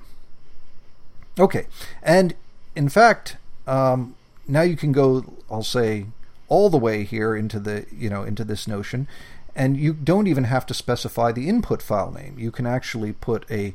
Okay, 1.38 1.66
and 2.02 2.34
in 2.74 2.88
fact, 2.88 3.36
um, 3.66 4.16
now 4.48 4.62
you 4.62 4.76
can 4.76 4.92
go, 4.92 5.24
I'll 5.50 5.62
say, 5.62 6.06
all 6.48 6.68
the 6.68 6.78
way 6.78 7.04
here 7.04 7.34
into 7.34 7.58
the 7.58 7.86
you 7.90 8.10
know 8.10 8.24
into 8.24 8.44
this 8.44 8.66
notion, 8.66 9.06
and 9.54 9.76
you 9.76 9.94
don't 9.94 10.26
even 10.26 10.44
have 10.44 10.66
to 10.66 10.74
specify 10.74 11.32
the 11.32 11.48
input 11.48 11.80
file 11.80 12.10
name. 12.10 12.38
You 12.38 12.50
can 12.50 12.66
actually 12.66 13.12
put 13.12 13.50
a 13.50 13.74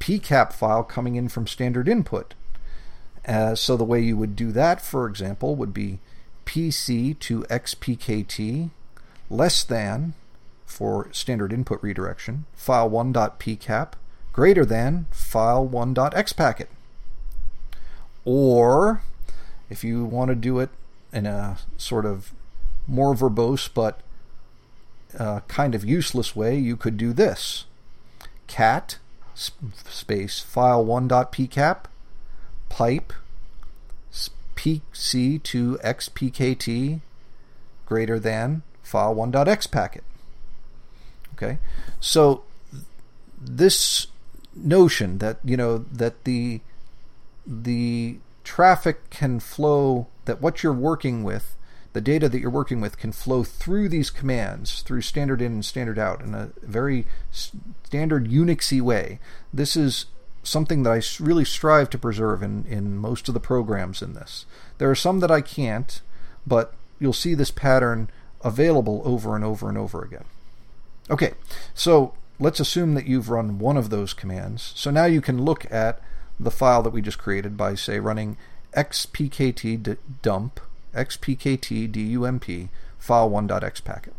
PCAP 0.00 0.52
file 0.52 0.82
coming 0.82 1.16
in 1.16 1.28
from 1.28 1.46
standard 1.46 1.88
input. 1.88 2.34
Uh, 3.26 3.54
so 3.54 3.76
the 3.76 3.84
way 3.84 4.00
you 4.00 4.16
would 4.16 4.36
do 4.36 4.52
that, 4.52 4.80
for 4.80 5.06
example, 5.06 5.54
would 5.54 5.74
be 5.74 5.98
PC 6.48 7.18
to 7.18 7.42
XPKT 7.42 8.70
less 9.28 9.62
than 9.62 10.14
for 10.64 11.08
standard 11.12 11.52
input 11.52 11.78
redirection, 11.82 12.46
file1.pcap 12.56 13.92
greater 14.32 14.64
than 14.64 15.06
file1.xpacket. 15.12 16.68
Or 18.24 19.02
if 19.68 19.84
you 19.84 20.04
want 20.06 20.30
to 20.30 20.34
do 20.34 20.58
it 20.58 20.70
in 21.12 21.26
a 21.26 21.58
sort 21.76 22.06
of 22.06 22.32
more 22.86 23.14
verbose 23.14 23.68
but 23.72 24.00
uh, 25.18 25.40
kind 25.48 25.74
of 25.74 25.84
useless 25.84 26.34
way, 26.34 26.56
you 26.56 26.76
could 26.76 26.96
do 26.96 27.12
this 27.12 27.66
cat 28.46 28.98
space 29.34 30.44
file1.pcap 30.50 31.84
pipe 32.70 33.12
pc 34.58 35.40
to 35.44 35.78
xpkt 35.84 37.00
greater 37.86 38.18
than 38.18 38.62
file1.x 38.84 39.66
packet. 39.68 40.04
Okay, 41.34 41.58
so 42.00 42.42
this 43.40 44.08
notion 44.54 45.18
that 45.18 45.38
you 45.44 45.56
know 45.56 45.78
that 45.78 46.24
the 46.24 46.60
the 47.46 48.18
traffic 48.42 49.08
can 49.10 49.38
flow 49.38 50.08
that 50.24 50.40
what 50.40 50.62
you're 50.62 50.72
working 50.72 51.22
with 51.22 51.54
the 51.92 52.00
data 52.00 52.28
that 52.28 52.40
you're 52.40 52.50
working 52.50 52.80
with 52.80 52.98
can 52.98 53.12
flow 53.12 53.44
through 53.44 53.88
these 53.88 54.10
commands 54.10 54.82
through 54.82 55.00
standard 55.00 55.40
in 55.40 55.52
and 55.52 55.64
standard 55.64 55.98
out 55.98 56.20
in 56.20 56.34
a 56.34 56.50
very 56.62 57.06
standard 57.30 58.28
unixy 58.28 58.80
way 58.80 59.20
this 59.52 59.76
is 59.76 60.06
something 60.42 60.82
that 60.82 60.92
I 60.92 61.02
really 61.22 61.44
strive 61.44 61.90
to 61.90 61.98
preserve 61.98 62.42
in, 62.42 62.64
in 62.66 62.96
most 62.96 63.28
of 63.28 63.34
the 63.34 63.40
programs 63.40 64.02
in 64.02 64.14
this. 64.14 64.46
There 64.78 64.90
are 64.90 64.94
some 64.94 65.20
that 65.20 65.30
I 65.30 65.40
can't, 65.40 66.00
but 66.46 66.74
you'll 66.98 67.12
see 67.12 67.34
this 67.34 67.50
pattern 67.50 68.10
available 68.42 69.02
over 69.04 69.34
and 69.34 69.44
over 69.44 69.68
and 69.68 69.76
over 69.76 70.02
again. 70.02 70.24
Okay, 71.10 71.32
so 71.74 72.14
let's 72.38 72.60
assume 72.60 72.94
that 72.94 73.06
you've 73.06 73.30
run 73.30 73.58
one 73.58 73.76
of 73.76 73.90
those 73.90 74.12
commands. 74.12 74.72
So 74.76 74.90
now 74.90 75.04
you 75.04 75.20
can 75.20 75.42
look 75.42 75.70
at 75.72 76.00
the 76.38 76.50
file 76.50 76.82
that 76.82 76.92
we 76.92 77.02
just 77.02 77.18
created 77.18 77.56
by, 77.56 77.74
say, 77.74 77.98
running 77.98 78.36
xpkt 78.76 79.96
dump 80.20 80.60
xpkt 80.94 82.20
dump 82.20 82.44
file1.xpacket. 83.00 84.12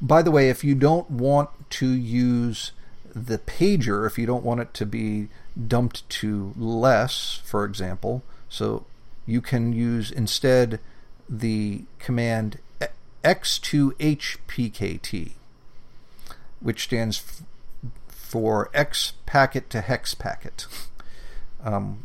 By 0.00 0.22
the 0.22 0.30
way, 0.30 0.48
if 0.48 0.64
you 0.64 0.74
don't 0.74 1.10
want 1.10 1.50
to 1.70 1.88
use 1.88 2.72
the 3.16 3.38
pager 3.38 4.06
if 4.06 4.18
you 4.18 4.26
don't 4.26 4.44
want 4.44 4.60
it 4.60 4.74
to 4.74 4.84
be 4.84 5.28
dumped 5.66 6.06
to 6.10 6.52
less, 6.56 7.40
for 7.44 7.64
example. 7.64 8.22
So 8.50 8.84
you 9.24 9.40
can 9.40 9.72
use 9.72 10.10
instead 10.10 10.78
the 11.28 11.84
command 11.98 12.58
x2hpkt, 13.24 15.32
which 16.60 16.84
stands 16.84 17.42
for 18.08 18.70
X 18.74 19.14
packet 19.24 19.70
to 19.70 19.80
hex 19.80 20.14
packet. 20.14 20.66
Um, 21.64 22.00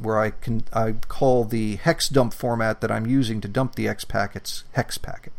where 0.00 0.18
I 0.18 0.30
can 0.30 0.64
I 0.72 0.92
call 0.92 1.44
the 1.44 1.76
hex 1.76 2.08
dump 2.08 2.32
format 2.32 2.80
that 2.80 2.90
I'm 2.90 3.06
using 3.06 3.42
to 3.42 3.48
dump 3.48 3.74
the 3.74 3.88
X 3.88 4.06
packets 4.06 4.64
hex 4.72 4.96
packet, 4.96 5.34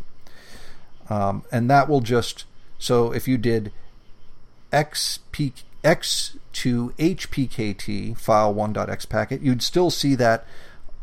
um, 1.10 1.44
and 1.52 1.68
that 1.72 1.90
will 1.90 2.02
just 2.02 2.46
so 2.78 3.12
if 3.12 3.28
you 3.28 3.40
did 3.40 3.72
XP, 4.74 5.64
X 5.84 6.38
to 6.54 6.94
HPKT 6.98 8.18
file 8.18 8.54
1.x 8.54 9.06
packet, 9.06 9.42
you'd 9.42 9.62
still 9.62 9.90
see 9.90 10.16
that 10.16 10.46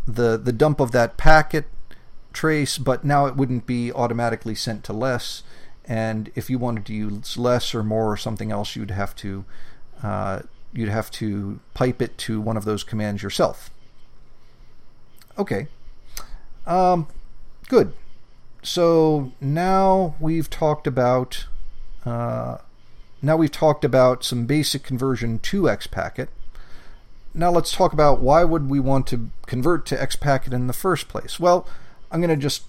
the 0.07 0.37
the 0.37 0.53
dump 0.53 0.81
of 0.81 0.93
that 0.93 1.17
packet 1.17 1.67
trace, 2.33 2.79
but 2.79 3.05
now 3.05 3.27
it 3.27 3.37
wouldn't 3.37 3.67
be 3.67 3.93
automatically 3.93 4.55
sent 4.55 4.85
to 4.85 4.93
less. 4.93 5.43
And 5.85 6.31
if 6.35 6.49
you 6.49 6.59
wanted 6.59 6.87
to 6.87 6.95
use 6.95 7.37
less 7.37 7.75
or 7.75 7.83
more 7.83 8.13
or 8.13 8.17
something 8.17 8.53
else, 8.53 8.77
you'd 8.77 8.91
have 8.91 9.15
to 9.17 9.45
uh, 10.03 10.41
you'd 10.73 10.89
have 10.89 11.11
to 11.13 11.61
pipe 11.75 12.01
it 12.01 12.17
to 12.19 12.41
one 12.41 12.57
of 12.57 12.65
those 12.65 12.85
commands 12.85 13.23
yourself. 13.23 13.71
Okay, 15.39 15.69
um, 16.67 17.07
good. 17.69 17.93
So 18.63 19.33
now 19.41 20.15
we've 20.21 20.51
talked 20.51 20.87
about 20.87 21.47
uh, 22.05 22.59
now 23.23 23.37
we've 23.37 23.51
talked 23.51 23.85
about 23.85 24.25
some 24.25 24.47
basic 24.47 24.83
conversion 24.83 25.39
to 25.41 25.63
XPacket. 25.63 26.29
Now 27.35 27.51
let's 27.51 27.73
talk 27.73 27.93
about 27.93 28.21
why 28.21 28.45
would 28.45 28.69
we 28.69 28.81
want 28.81 29.07
to 29.09 29.31
convert 29.47 29.87
to 29.87 29.97
XPacket 29.97 30.53
in 30.53 30.67
the 30.67 30.73
first 30.73 31.09
place. 31.09 31.39
Well, 31.39 31.67
I'm 32.11 32.21
going 32.21 32.31
to 32.31 32.37
just 32.37 32.65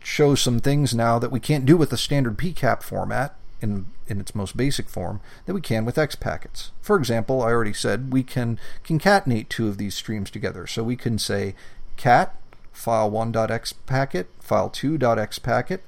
show 0.00 0.34
some 0.34 0.60
things 0.60 0.94
now 0.94 1.18
that 1.18 1.32
we 1.32 1.40
can't 1.40 1.66
do 1.66 1.76
with 1.76 1.90
the 1.90 1.96
standard 1.96 2.36
PCAP 2.36 2.82
format 2.82 3.34
in 3.60 3.86
in 4.06 4.20
its 4.20 4.34
most 4.34 4.56
basic 4.56 4.88
form 4.88 5.20
that 5.46 5.54
we 5.54 5.60
can 5.60 5.84
with 5.84 5.96
XPackets. 5.96 6.70
For 6.80 6.96
example, 6.96 7.42
I 7.42 7.50
already 7.50 7.74
said 7.74 8.12
we 8.12 8.22
can 8.22 8.58
concatenate 8.84 9.48
two 9.48 9.68
of 9.68 9.76
these 9.76 9.94
streams 9.94 10.30
together. 10.30 10.66
So 10.66 10.82
we 10.82 10.96
can 10.96 11.18
say 11.18 11.54
cat 11.96 12.34
file1.xpacket, 12.74 14.26
file2.xpacket 14.42 15.80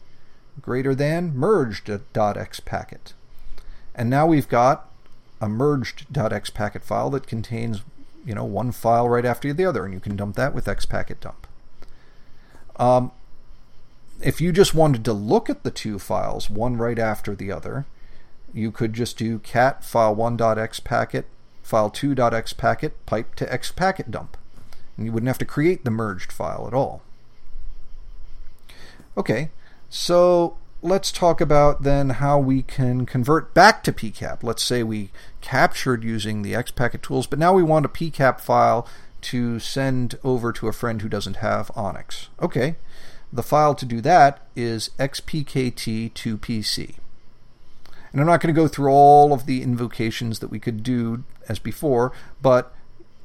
greater 0.61 0.95
than 0.95 1.35
merged.xpacket. 1.37 3.13
And 3.95 4.09
now 4.09 4.27
we've 4.27 4.49
got 4.49 4.89
a 5.41 5.49
merged.xpacket 5.49 6.83
file 6.83 7.11
that 7.11 7.27
contains, 7.27 7.83
you 8.25 8.35
know, 8.35 8.45
one 8.45 8.73
file 8.73 9.09
right 9.09 9.25
after 9.25 9.53
the 9.53 9.65
other, 9.65 9.85
and 9.85 9.95
you 9.95 10.01
can 10.01 10.17
dump 10.17 10.37
that 10.37 10.55
with 10.55 10.67
xpacket 10.67 11.21
dump. 11.21 11.47
Um, 12.77 13.13
if 14.23 14.41
you 14.41 14.53
just 14.53 14.75
wanted 14.75 15.05
to 15.05 15.13
look 15.13 15.49
at 15.49 15.63
the 15.63 15.71
two 15.71 15.99
files, 15.99 16.51
one 16.51 16.77
right 16.77 16.99
after 16.99 17.35
the 17.35 17.51
other, 17.51 17.87
you 18.53 18.71
could 18.71 18.93
just 18.93 19.17
do 19.17 19.39
cat 19.39 19.83
file1.xpacket, 19.83 21.25
file2.xpacket, 21.65 22.93
pipe 23.07 23.35
to 23.37 23.47
xpacket 23.47 24.11
dump. 24.11 24.37
And 24.97 25.07
you 25.07 25.13
wouldn't 25.13 25.29
have 25.29 25.39
to 25.39 25.45
create 25.45 25.85
the 25.85 25.91
merged 25.91 26.33
file 26.33 26.67
at 26.67 26.75
all. 26.75 27.03
Okay, 29.17 29.51
so 29.89 30.57
let's 30.83 31.13
talk 31.13 31.41
about 31.41 31.83
then 31.83 32.11
how 32.11 32.39
we 32.39 32.63
can 32.63 33.07
convert 33.07 33.53
back 33.55 33.83
to 33.85 33.93
PCAP. 33.93 34.43
Let's 34.43 34.63
say 34.63 34.83
we 34.83 35.11
captured 35.41 36.05
using 36.05 36.43
the 36.43 36.55
XPacket 36.55 37.03
tools, 37.03 37.27
but 37.27 37.39
now 37.39 37.53
we 37.53 37.63
want 37.63 37.87
a 37.87 37.89
PCAP 37.89 38.41
file 38.41 38.87
to 39.23 39.59
send 39.59 40.19
over 40.25 40.53
to 40.53 40.69
a 40.69 40.73
friend 40.73 41.03
who 41.03 41.09
doesn't 41.09 41.37
have 41.37 41.71
ONICS. 41.77 42.29
Okay, 42.41 42.77
the 43.33 43.43
file 43.43 43.75
to 43.75 43.85
do 43.85 44.01
that 44.01 44.47
is 44.57 44.91
xpkt2pc. 44.99 46.95
And 48.13 48.21
I'm 48.21 48.27
not 48.27 48.41
going 48.41 48.53
to 48.53 48.61
go 48.61 48.67
through 48.67 48.91
all 48.91 49.33
of 49.33 49.47
the 49.47 49.63
invocations 49.63 50.41
that 50.41 50.51
we 50.51 50.59
could 50.59 50.83
do 50.83 51.23
as 51.49 51.59
before, 51.59 52.13
but 52.43 52.75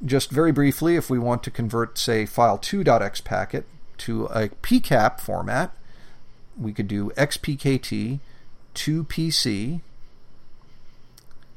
just 0.04 0.30
very 0.30 0.52
briefly, 0.52 0.96
if 0.96 1.08
we 1.08 1.18
want 1.18 1.42
to 1.44 1.50
convert, 1.50 1.98
say, 1.98 2.24
file2.xpacket 2.24 3.64
to 3.98 4.26
a 4.26 4.48
PCAP 4.48 5.20
format, 5.20 5.74
we 6.58 6.72
could 6.72 6.88
do 6.88 7.10
xpkt 7.10 8.18
2pc 8.74 9.80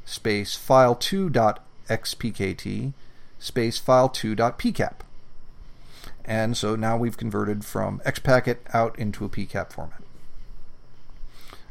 space 0.05 0.57
file2.xpkt 0.57 2.93
space 3.39 3.79
file2.pcap. 3.79 4.93
And 6.25 6.57
so 6.57 6.75
now 6.75 6.97
we've 6.97 7.17
converted 7.17 7.65
from 7.65 8.01
xpacket 8.05 8.57
out 8.73 8.97
into 8.99 9.25
a 9.25 9.29
pcap 9.29 9.71
format. 9.71 10.01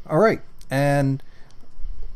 All 0.07 0.17
right, 0.17 0.41
and 0.69 1.23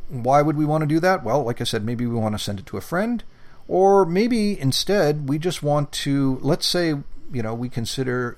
why 0.09 0.41
would 0.41 0.57
we 0.57 0.65
want 0.65 0.81
to 0.81 0.87
do 0.87 0.99
that? 0.99 1.23
Well, 1.23 1.43
like 1.43 1.61
I 1.61 1.63
said, 1.63 1.85
maybe 1.85 2.05
we 2.05 2.15
want 2.15 2.35
to 2.35 2.39
send 2.39 2.59
it 2.59 2.65
to 2.67 2.77
a 2.77 2.81
friend, 2.81 3.23
or 3.67 4.05
maybe 4.05 4.59
instead 4.59 5.29
we 5.29 5.37
just 5.37 5.63
want 5.63 5.91
to, 5.91 6.39
let's 6.41 6.65
say, 6.65 6.95
you 7.31 7.43
know, 7.43 7.53
we 7.53 7.69
consider 7.69 8.37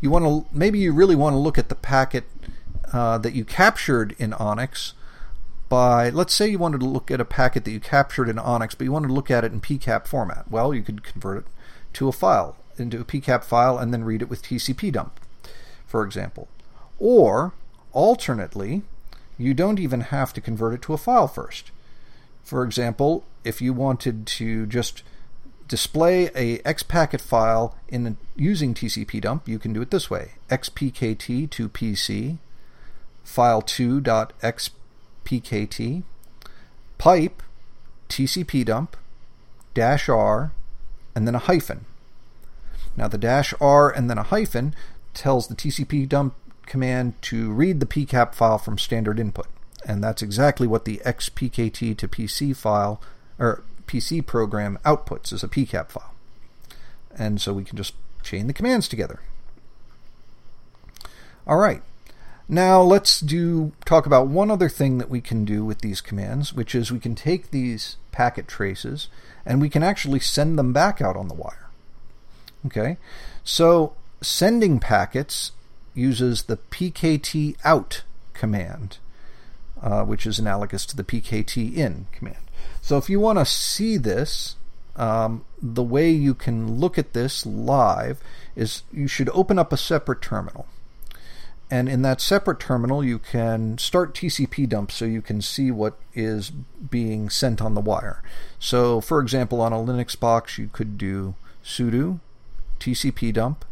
you 0.00 0.10
want 0.10 0.24
to 0.24 0.56
maybe 0.56 0.78
you 0.78 0.92
really 0.92 1.16
want 1.16 1.34
to 1.34 1.38
look 1.38 1.58
at 1.58 1.68
the 1.68 1.74
packet 1.74 2.24
uh, 2.92 3.18
that 3.18 3.34
you 3.34 3.44
captured 3.44 4.14
in 4.18 4.32
ONICS 4.32 4.92
by 5.68 6.10
let's 6.10 6.34
say 6.34 6.48
you 6.48 6.58
wanted 6.58 6.80
to 6.80 6.86
look 6.86 7.10
at 7.10 7.20
a 7.20 7.24
packet 7.24 7.64
that 7.64 7.70
you 7.70 7.80
captured 7.80 8.28
in 8.28 8.36
ONICS, 8.36 8.76
but 8.76 8.84
you 8.84 8.92
wanted 8.92 9.08
to 9.08 9.14
look 9.14 9.30
at 9.30 9.44
it 9.44 9.52
in 9.52 9.60
PCAP 9.60 10.06
format. 10.06 10.50
Well, 10.50 10.74
you 10.74 10.82
could 10.82 11.02
convert 11.02 11.38
it 11.38 11.44
to 11.94 12.08
a 12.08 12.12
file 12.12 12.56
into 12.76 13.00
a 13.00 13.04
PCAP 13.04 13.44
file 13.44 13.78
and 13.78 13.92
then 13.92 14.04
read 14.04 14.22
it 14.22 14.30
with 14.30 14.42
TCP 14.42 14.92
dump. 14.92 15.20
for 15.86 16.04
example. 16.04 16.48
Or, 16.98 17.52
alternately, 17.92 18.82
you 19.38 19.54
don't 19.54 19.80
even 19.80 20.02
have 20.02 20.32
to 20.34 20.40
convert 20.40 20.74
it 20.74 20.82
to 20.82 20.92
a 20.92 20.98
file 20.98 21.26
first. 21.26 21.70
For 22.44 22.62
example, 22.62 23.24
if 23.42 23.60
you 23.60 23.72
wanted 23.72 24.26
to 24.26 24.66
just 24.66 25.02
display 25.70 26.26
a 26.34 26.58
xpacket 26.58 27.20
file 27.20 27.76
in 27.88 28.16
using 28.34 28.74
TCP 28.74 29.20
dump, 29.20 29.48
you 29.48 29.60
can 29.60 29.72
do 29.72 29.80
it 29.80 29.92
this 29.92 30.10
way: 30.10 30.32
xpkt 30.50 31.48
to 31.48 31.68
PC, 31.68 32.38
file2.xpkt, 33.24 36.02
pipe, 36.98 37.42
TCP 38.08 38.64
dump, 38.64 38.96
dash 39.72 40.08
r, 40.08 40.50
and 41.14 41.28
then 41.28 41.36
a 41.36 41.38
hyphen. 41.38 41.84
Now 42.96 43.06
the 43.06 43.16
dash 43.16 43.54
r 43.60 43.88
and 43.90 44.10
then 44.10 44.18
a 44.18 44.24
hyphen 44.24 44.74
tells 45.14 45.46
the 45.46 45.54
TCP 45.54 46.08
dump 46.08 46.34
command 46.66 47.14
to 47.22 47.52
read 47.52 47.78
the 47.78 47.86
pcap 47.86 48.34
file 48.34 48.58
from 48.58 48.76
standard 48.76 49.20
input. 49.20 49.46
And 49.86 50.02
that's 50.02 50.20
exactly 50.20 50.66
what 50.66 50.84
the 50.84 51.00
xpkt 51.06 51.96
to 51.96 52.08
PC 52.08 52.56
file 52.56 53.00
or 53.38 53.62
PC 53.90 54.24
program 54.24 54.78
outputs 54.84 55.32
as 55.32 55.42
a 55.42 55.48
pcap 55.48 55.90
file. 55.90 56.14
And 57.16 57.40
so 57.40 57.52
we 57.52 57.64
can 57.64 57.76
just 57.76 57.94
chain 58.22 58.46
the 58.46 58.52
commands 58.52 58.86
together. 58.86 59.18
All 61.44 61.56
right. 61.56 61.82
Now 62.48 62.82
let's 62.82 63.18
do 63.18 63.72
talk 63.84 64.06
about 64.06 64.28
one 64.28 64.48
other 64.48 64.68
thing 64.68 64.98
that 64.98 65.10
we 65.10 65.20
can 65.20 65.44
do 65.44 65.64
with 65.64 65.80
these 65.80 66.00
commands, 66.00 66.52
which 66.52 66.72
is 66.72 66.92
we 66.92 67.00
can 67.00 67.16
take 67.16 67.50
these 67.50 67.96
packet 68.12 68.46
traces 68.46 69.08
and 69.44 69.60
we 69.60 69.68
can 69.68 69.82
actually 69.82 70.20
send 70.20 70.56
them 70.56 70.72
back 70.72 71.00
out 71.00 71.16
on 71.16 71.26
the 71.26 71.34
wire. 71.34 71.68
Okay? 72.66 72.96
So 73.42 73.94
sending 74.20 74.78
packets 74.78 75.50
uses 75.94 76.44
the 76.44 76.58
pkt 76.58 77.56
out 77.64 78.04
command, 78.34 78.98
uh, 79.82 80.04
which 80.04 80.26
is 80.26 80.38
analogous 80.38 80.86
to 80.86 80.96
the 80.96 81.04
pkt 81.04 81.74
in 81.74 82.06
command. 82.12 82.49
So 82.80 82.96
if 82.96 83.10
you 83.10 83.20
want 83.20 83.38
to 83.38 83.44
see 83.44 83.96
this, 83.96 84.56
um, 84.96 85.44
the 85.62 85.82
way 85.82 86.10
you 86.10 86.34
can 86.34 86.78
look 86.78 86.98
at 86.98 87.12
this 87.12 87.46
live 87.46 88.20
is 88.56 88.82
you 88.92 89.06
should 89.06 89.30
open 89.30 89.58
up 89.58 89.72
a 89.72 89.76
separate 89.76 90.22
terminal. 90.22 90.66
And 91.70 91.88
in 91.88 92.02
that 92.02 92.20
separate 92.20 92.58
terminal, 92.58 93.04
you 93.04 93.20
can 93.20 93.78
start 93.78 94.12
TCP 94.12 94.68
dump 94.68 94.90
so 94.90 95.04
you 95.04 95.22
can 95.22 95.40
see 95.40 95.70
what 95.70 95.96
is 96.14 96.50
being 96.50 97.30
sent 97.30 97.62
on 97.62 97.74
the 97.74 97.80
wire. 97.80 98.22
So, 98.58 99.00
for 99.00 99.20
example, 99.20 99.60
on 99.60 99.72
a 99.72 99.76
Linux 99.76 100.18
box, 100.18 100.58
you 100.58 100.68
could 100.72 100.98
do 100.98 101.34
sudo 101.64 102.18
TCP 102.80 103.32
dump 103.32 103.64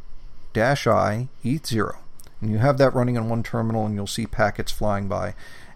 dash 0.53 0.87
i 0.87 1.29
eth0. 1.45 1.97
And 2.41 2.51
you 2.51 2.59
have 2.59 2.79
that 2.79 2.95
running 2.95 3.19
on 3.19 3.29
one 3.29 3.43
terminal, 3.43 3.85
and 3.85 3.97
you'll 3.97 4.07
see 4.07 4.27
packets 4.27 4.71
flying 4.71 5.09
by. 5.09 5.35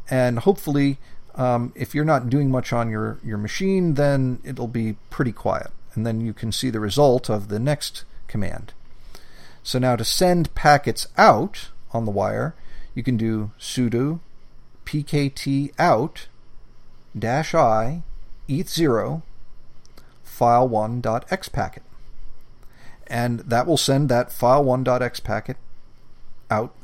And 0.09 0.41
hopefully, 0.41 0.99
um, 1.35 1.73
if 1.75 1.95
you're 1.95 2.05
not 2.05 2.29
doing 2.29 2.51
much 2.51 2.73
on 2.73 2.91
your, 2.91 3.19
your 3.25 3.39
machine, 3.39 3.95
then 3.95 4.39
it'll 4.45 4.69
be 4.69 4.97
pretty 5.11 5.33
quiet. 5.33 5.71
And 5.95 6.07
then 6.07 6.21
you 6.21 6.33
can 6.33 6.53
see 6.53 6.71
the 6.71 6.81
result 6.81 7.29
of 7.29 7.49
the 7.49 7.59
next 7.59 8.05
command. 8.27 8.73
So 9.63 9.79
now 9.79 9.97
to 9.97 10.05
send 10.05 10.55
packets 10.55 11.07
out 11.17 11.71
on 11.93 12.05
the 12.05 12.11
wire, 12.11 12.55
you 12.95 13.03
can 13.03 13.17
do 13.17 13.53
sudo 13.59 14.21
pkt 14.85 15.73
out 15.79 16.27
dash 17.17 17.55
i 17.55 18.03
eth0 18.49 19.23
file1.xpacket. 20.27 21.83
And 23.07 23.41
that 23.41 23.67
will 23.67 23.77
send 23.77 24.09
that 24.09 24.31
file1.xpacket 24.31 25.57
out 26.51 26.75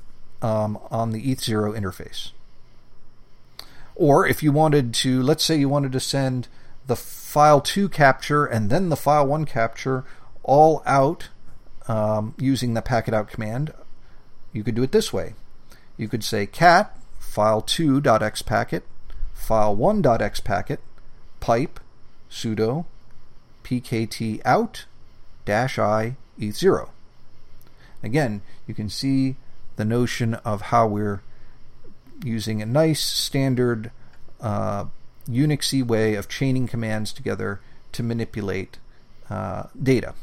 um, 0.42 0.78
on 0.90 1.10
the 1.10 1.22
eth0 1.34 1.76
interface. 1.78 2.32
Or 3.98 4.26
if 4.26 4.42
you 4.44 4.52
wanted 4.52 4.94
to, 4.94 5.20
let's 5.20 5.44
say 5.44 5.56
you 5.58 5.68
wanted 5.68 5.92
to 5.92 6.00
send 6.00 6.46
the 6.86 6.96
file 6.96 7.60
2 7.60 7.88
capture 7.88 8.46
and 8.46 8.70
then 8.70 8.88
the 8.88 8.96
file 8.96 9.26
1 9.26 9.44
capture 9.44 10.04
all 10.44 10.82
out 10.86 11.28
um, 11.88 12.34
using 12.38 12.74
the 12.74 12.80
packet 12.80 13.12
out 13.12 13.28
command, 13.28 13.74
you 14.52 14.62
could 14.62 14.76
do 14.76 14.84
it 14.84 14.92
this 14.92 15.12
way. 15.12 15.34
You 15.96 16.08
could 16.08 16.22
say 16.22 16.46
cat 16.46 16.96
file2.xpacket, 17.20 18.82
file1.xpacket, 19.36 20.78
pipe 21.40 21.80
sudo 22.30 22.84
pkt 23.64 24.40
out 24.44 24.84
dash 25.44 25.78
i 25.78 26.16
eth0. 26.38 26.88
Again, 28.02 28.42
you 28.66 28.74
can 28.74 28.88
see 28.88 29.36
the 29.76 29.84
notion 29.84 30.34
of 30.34 30.62
how 30.62 30.86
we're 30.86 31.22
using 32.24 32.62
a 32.62 32.66
nice 32.66 33.02
standard 33.02 33.90
uh, 34.40 34.86
Unixy 35.28 35.86
way 35.86 36.14
of 36.14 36.28
chaining 36.28 36.66
commands 36.66 37.12
together 37.12 37.60
to 37.92 38.02
manipulate 38.02 38.78
uh, 39.28 39.64
data. 39.80 40.14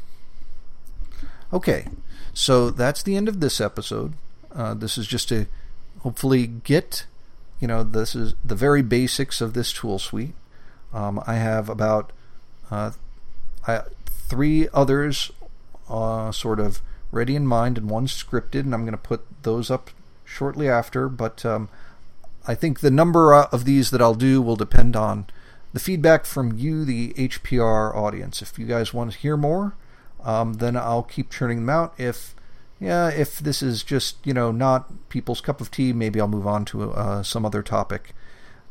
Okay, 1.52 1.86
so 2.34 2.70
that's 2.70 3.02
the 3.02 3.16
end 3.16 3.28
of 3.28 3.40
this 3.40 3.60
episode. 3.60 4.14
Uh, 4.54 4.74
this 4.74 4.98
is 4.98 5.06
just 5.06 5.28
to 5.28 5.46
hopefully 6.00 6.46
get, 6.46 7.06
you 7.60 7.68
know, 7.68 7.82
this 7.82 8.14
is 8.14 8.34
the 8.44 8.54
very 8.54 8.82
basics 8.82 9.40
of 9.40 9.54
this 9.54 9.72
tool 9.72 9.98
suite. 9.98 10.34
Um, 10.92 11.22
I 11.26 11.34
have 11.34 11.68
about 11.68 12.12
uh, 12.70 12.92
I, 13.66 13.82
three 14.06 14.68
others 14.74 15.30
uh, 15.88 16.32
sort 16.32 16.58
of 16.58 16.80
ready 17.12 17.36
in 17.36 17.46
mind 17.46 17.78
and 17.78 17.88
one 17.88 18.06
scripted, 18.06 18.60
and 18.60 18.74
I'm 18.74 18.82
going 18.82 18.92
to 18.92 18.98
put 18.98 19.24
those 19.42 19.70
up 19.70 19.90
shortly 20.24 20.68
after. 20.68 21.08
But 21.08 21.44
um, 21.44 21.68
I 22.46 22.54
think 22.54 22.80
the 22.80 22.90
number 22.90 23.34
uh, 23.34 23.48
of 23.52 23.64
these 23.64 23.90
that 23.90 24.00
I'll 24.00 24.14
do 24.14 24.40
will 24.40 24.56
depend 24.56 24.94
on 24.96 25.26
the 25.72 25.80
feedback 25.80 26.24
from 26.24 26.56
you, 26.56 26.84
the 26.84 27.12
HPR 27.14 27.94
audience. 27.94 28.40
If 28.40 28.58
you 28.58 28.66
guys 28.66 28.94
want 28.94 29.12
to 29.12 29.18
hear 29.18 29.36
more, 29.36 29.74
um, 30.24 30.54
then 30.54 30.76
I'll 30.76 31.02
keep 31.02 31.30
churning 31.30 31.58
them 31.58 31.70
out. 31.70 31.94
If 31.98 32.34
yeah, 32.80 33.08
if 33.08 33.38
this 33.38 33.62
is 33.62 33.82
just 33.82 34.24
you 34.24 34.34
know 34.34 34.52
not 34.52 35.08
people's 35.08 35.40
cup 35.40 35.60
of 35.60 35.70
tea, 35.70 35.92
maybe 35.92 36.20
I'll 36.20 36.28
move 36.28 36.46
on 36.46 36.64
to 36.66 36.92
uh, 36.92 37.22
some 37.22 37.44
other 37.44 37.62
topic. 37.62 38.14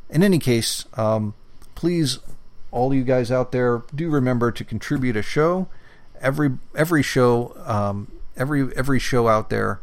In 0.10 0.24
any 0.24 0.40
case, 0.40 0.86
um, 0.96 1.34
please, 1.74 2.20
all 2.72 2.94
you 2.94 3.04
guys 3.04 3.32
out 3.32 3.52
there, 3.52 3.84
do 3.94 4.10
remember 4.10 4.52
to 4.52 4.64
contribute 4.64 5.18
a 5.18 5.22
show. 5.22 5.68
Every 6.22 6.58
every 6.76 7.04
show, 7.04 7.56
um, 7.66 8.12
every 8.38 8.76
every 8.76 9.00
show 9.00 9.28
out 9.28 9.50
there 9.50 9.80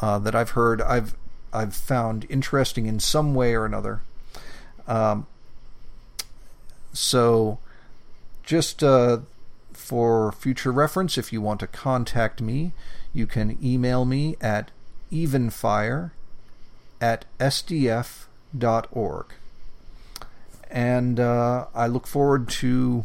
uh, 0.00 0.18
that 0.18 0.34
I've 0.34 0.50
heard, 0.50 0.82
I've 0.82 1.14
I've 1.52 1.74
found 1.74 2.26
interesting 2.28 2.86
in 2.86 3.00
some 3.00 3.34
way 3.34 3.54
or 3.54 3.64
another. 3.64 4.02
Um, 4.86 5.26
so, 6.92 7.58
just 8.44 8.82
uh, 8.82 9.18
for 9.72 10.32
future 10.32 10.72
reference, 10.72 11.16
if 11.18 11.32
you 11.32 11.40
want 11.40 11.60
to 11.60 11.66
contact 11.66 12.40
me, 12.40 12.72
you 13.12 13.26
can 13.26 13.58
email 13.62 14.04
me 14.04 14.36
at 14.40 14.70
evenfire 15.12 16.10
at 17.00 17.24
sdf.org. 17.38 19.26
And 20.70 21.18
uh, 21.18 21.66
I 21.74 21.86
look 21.86 22.06
forward 22.06 22.48
to 22.48 23.04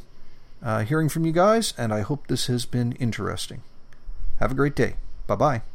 uh, 0.61 0.83
hearing 0.83 1.09
from 1.09 1.25
you 1.25 1.31
guys, 1.31 1.73
and 1.77 1.93
I 1.93 2.01
hope 2.01 2.27
this 2.27 2.47
has 2.47 2.65
been 2.65 2.91
interesting. 2.93 3.63
Have 4.39 4.51
a 4.51 4.55
great 4.55 4.75
day. 4.75 4.95
Bye 5.27 5.35
bye. 5.35 5.74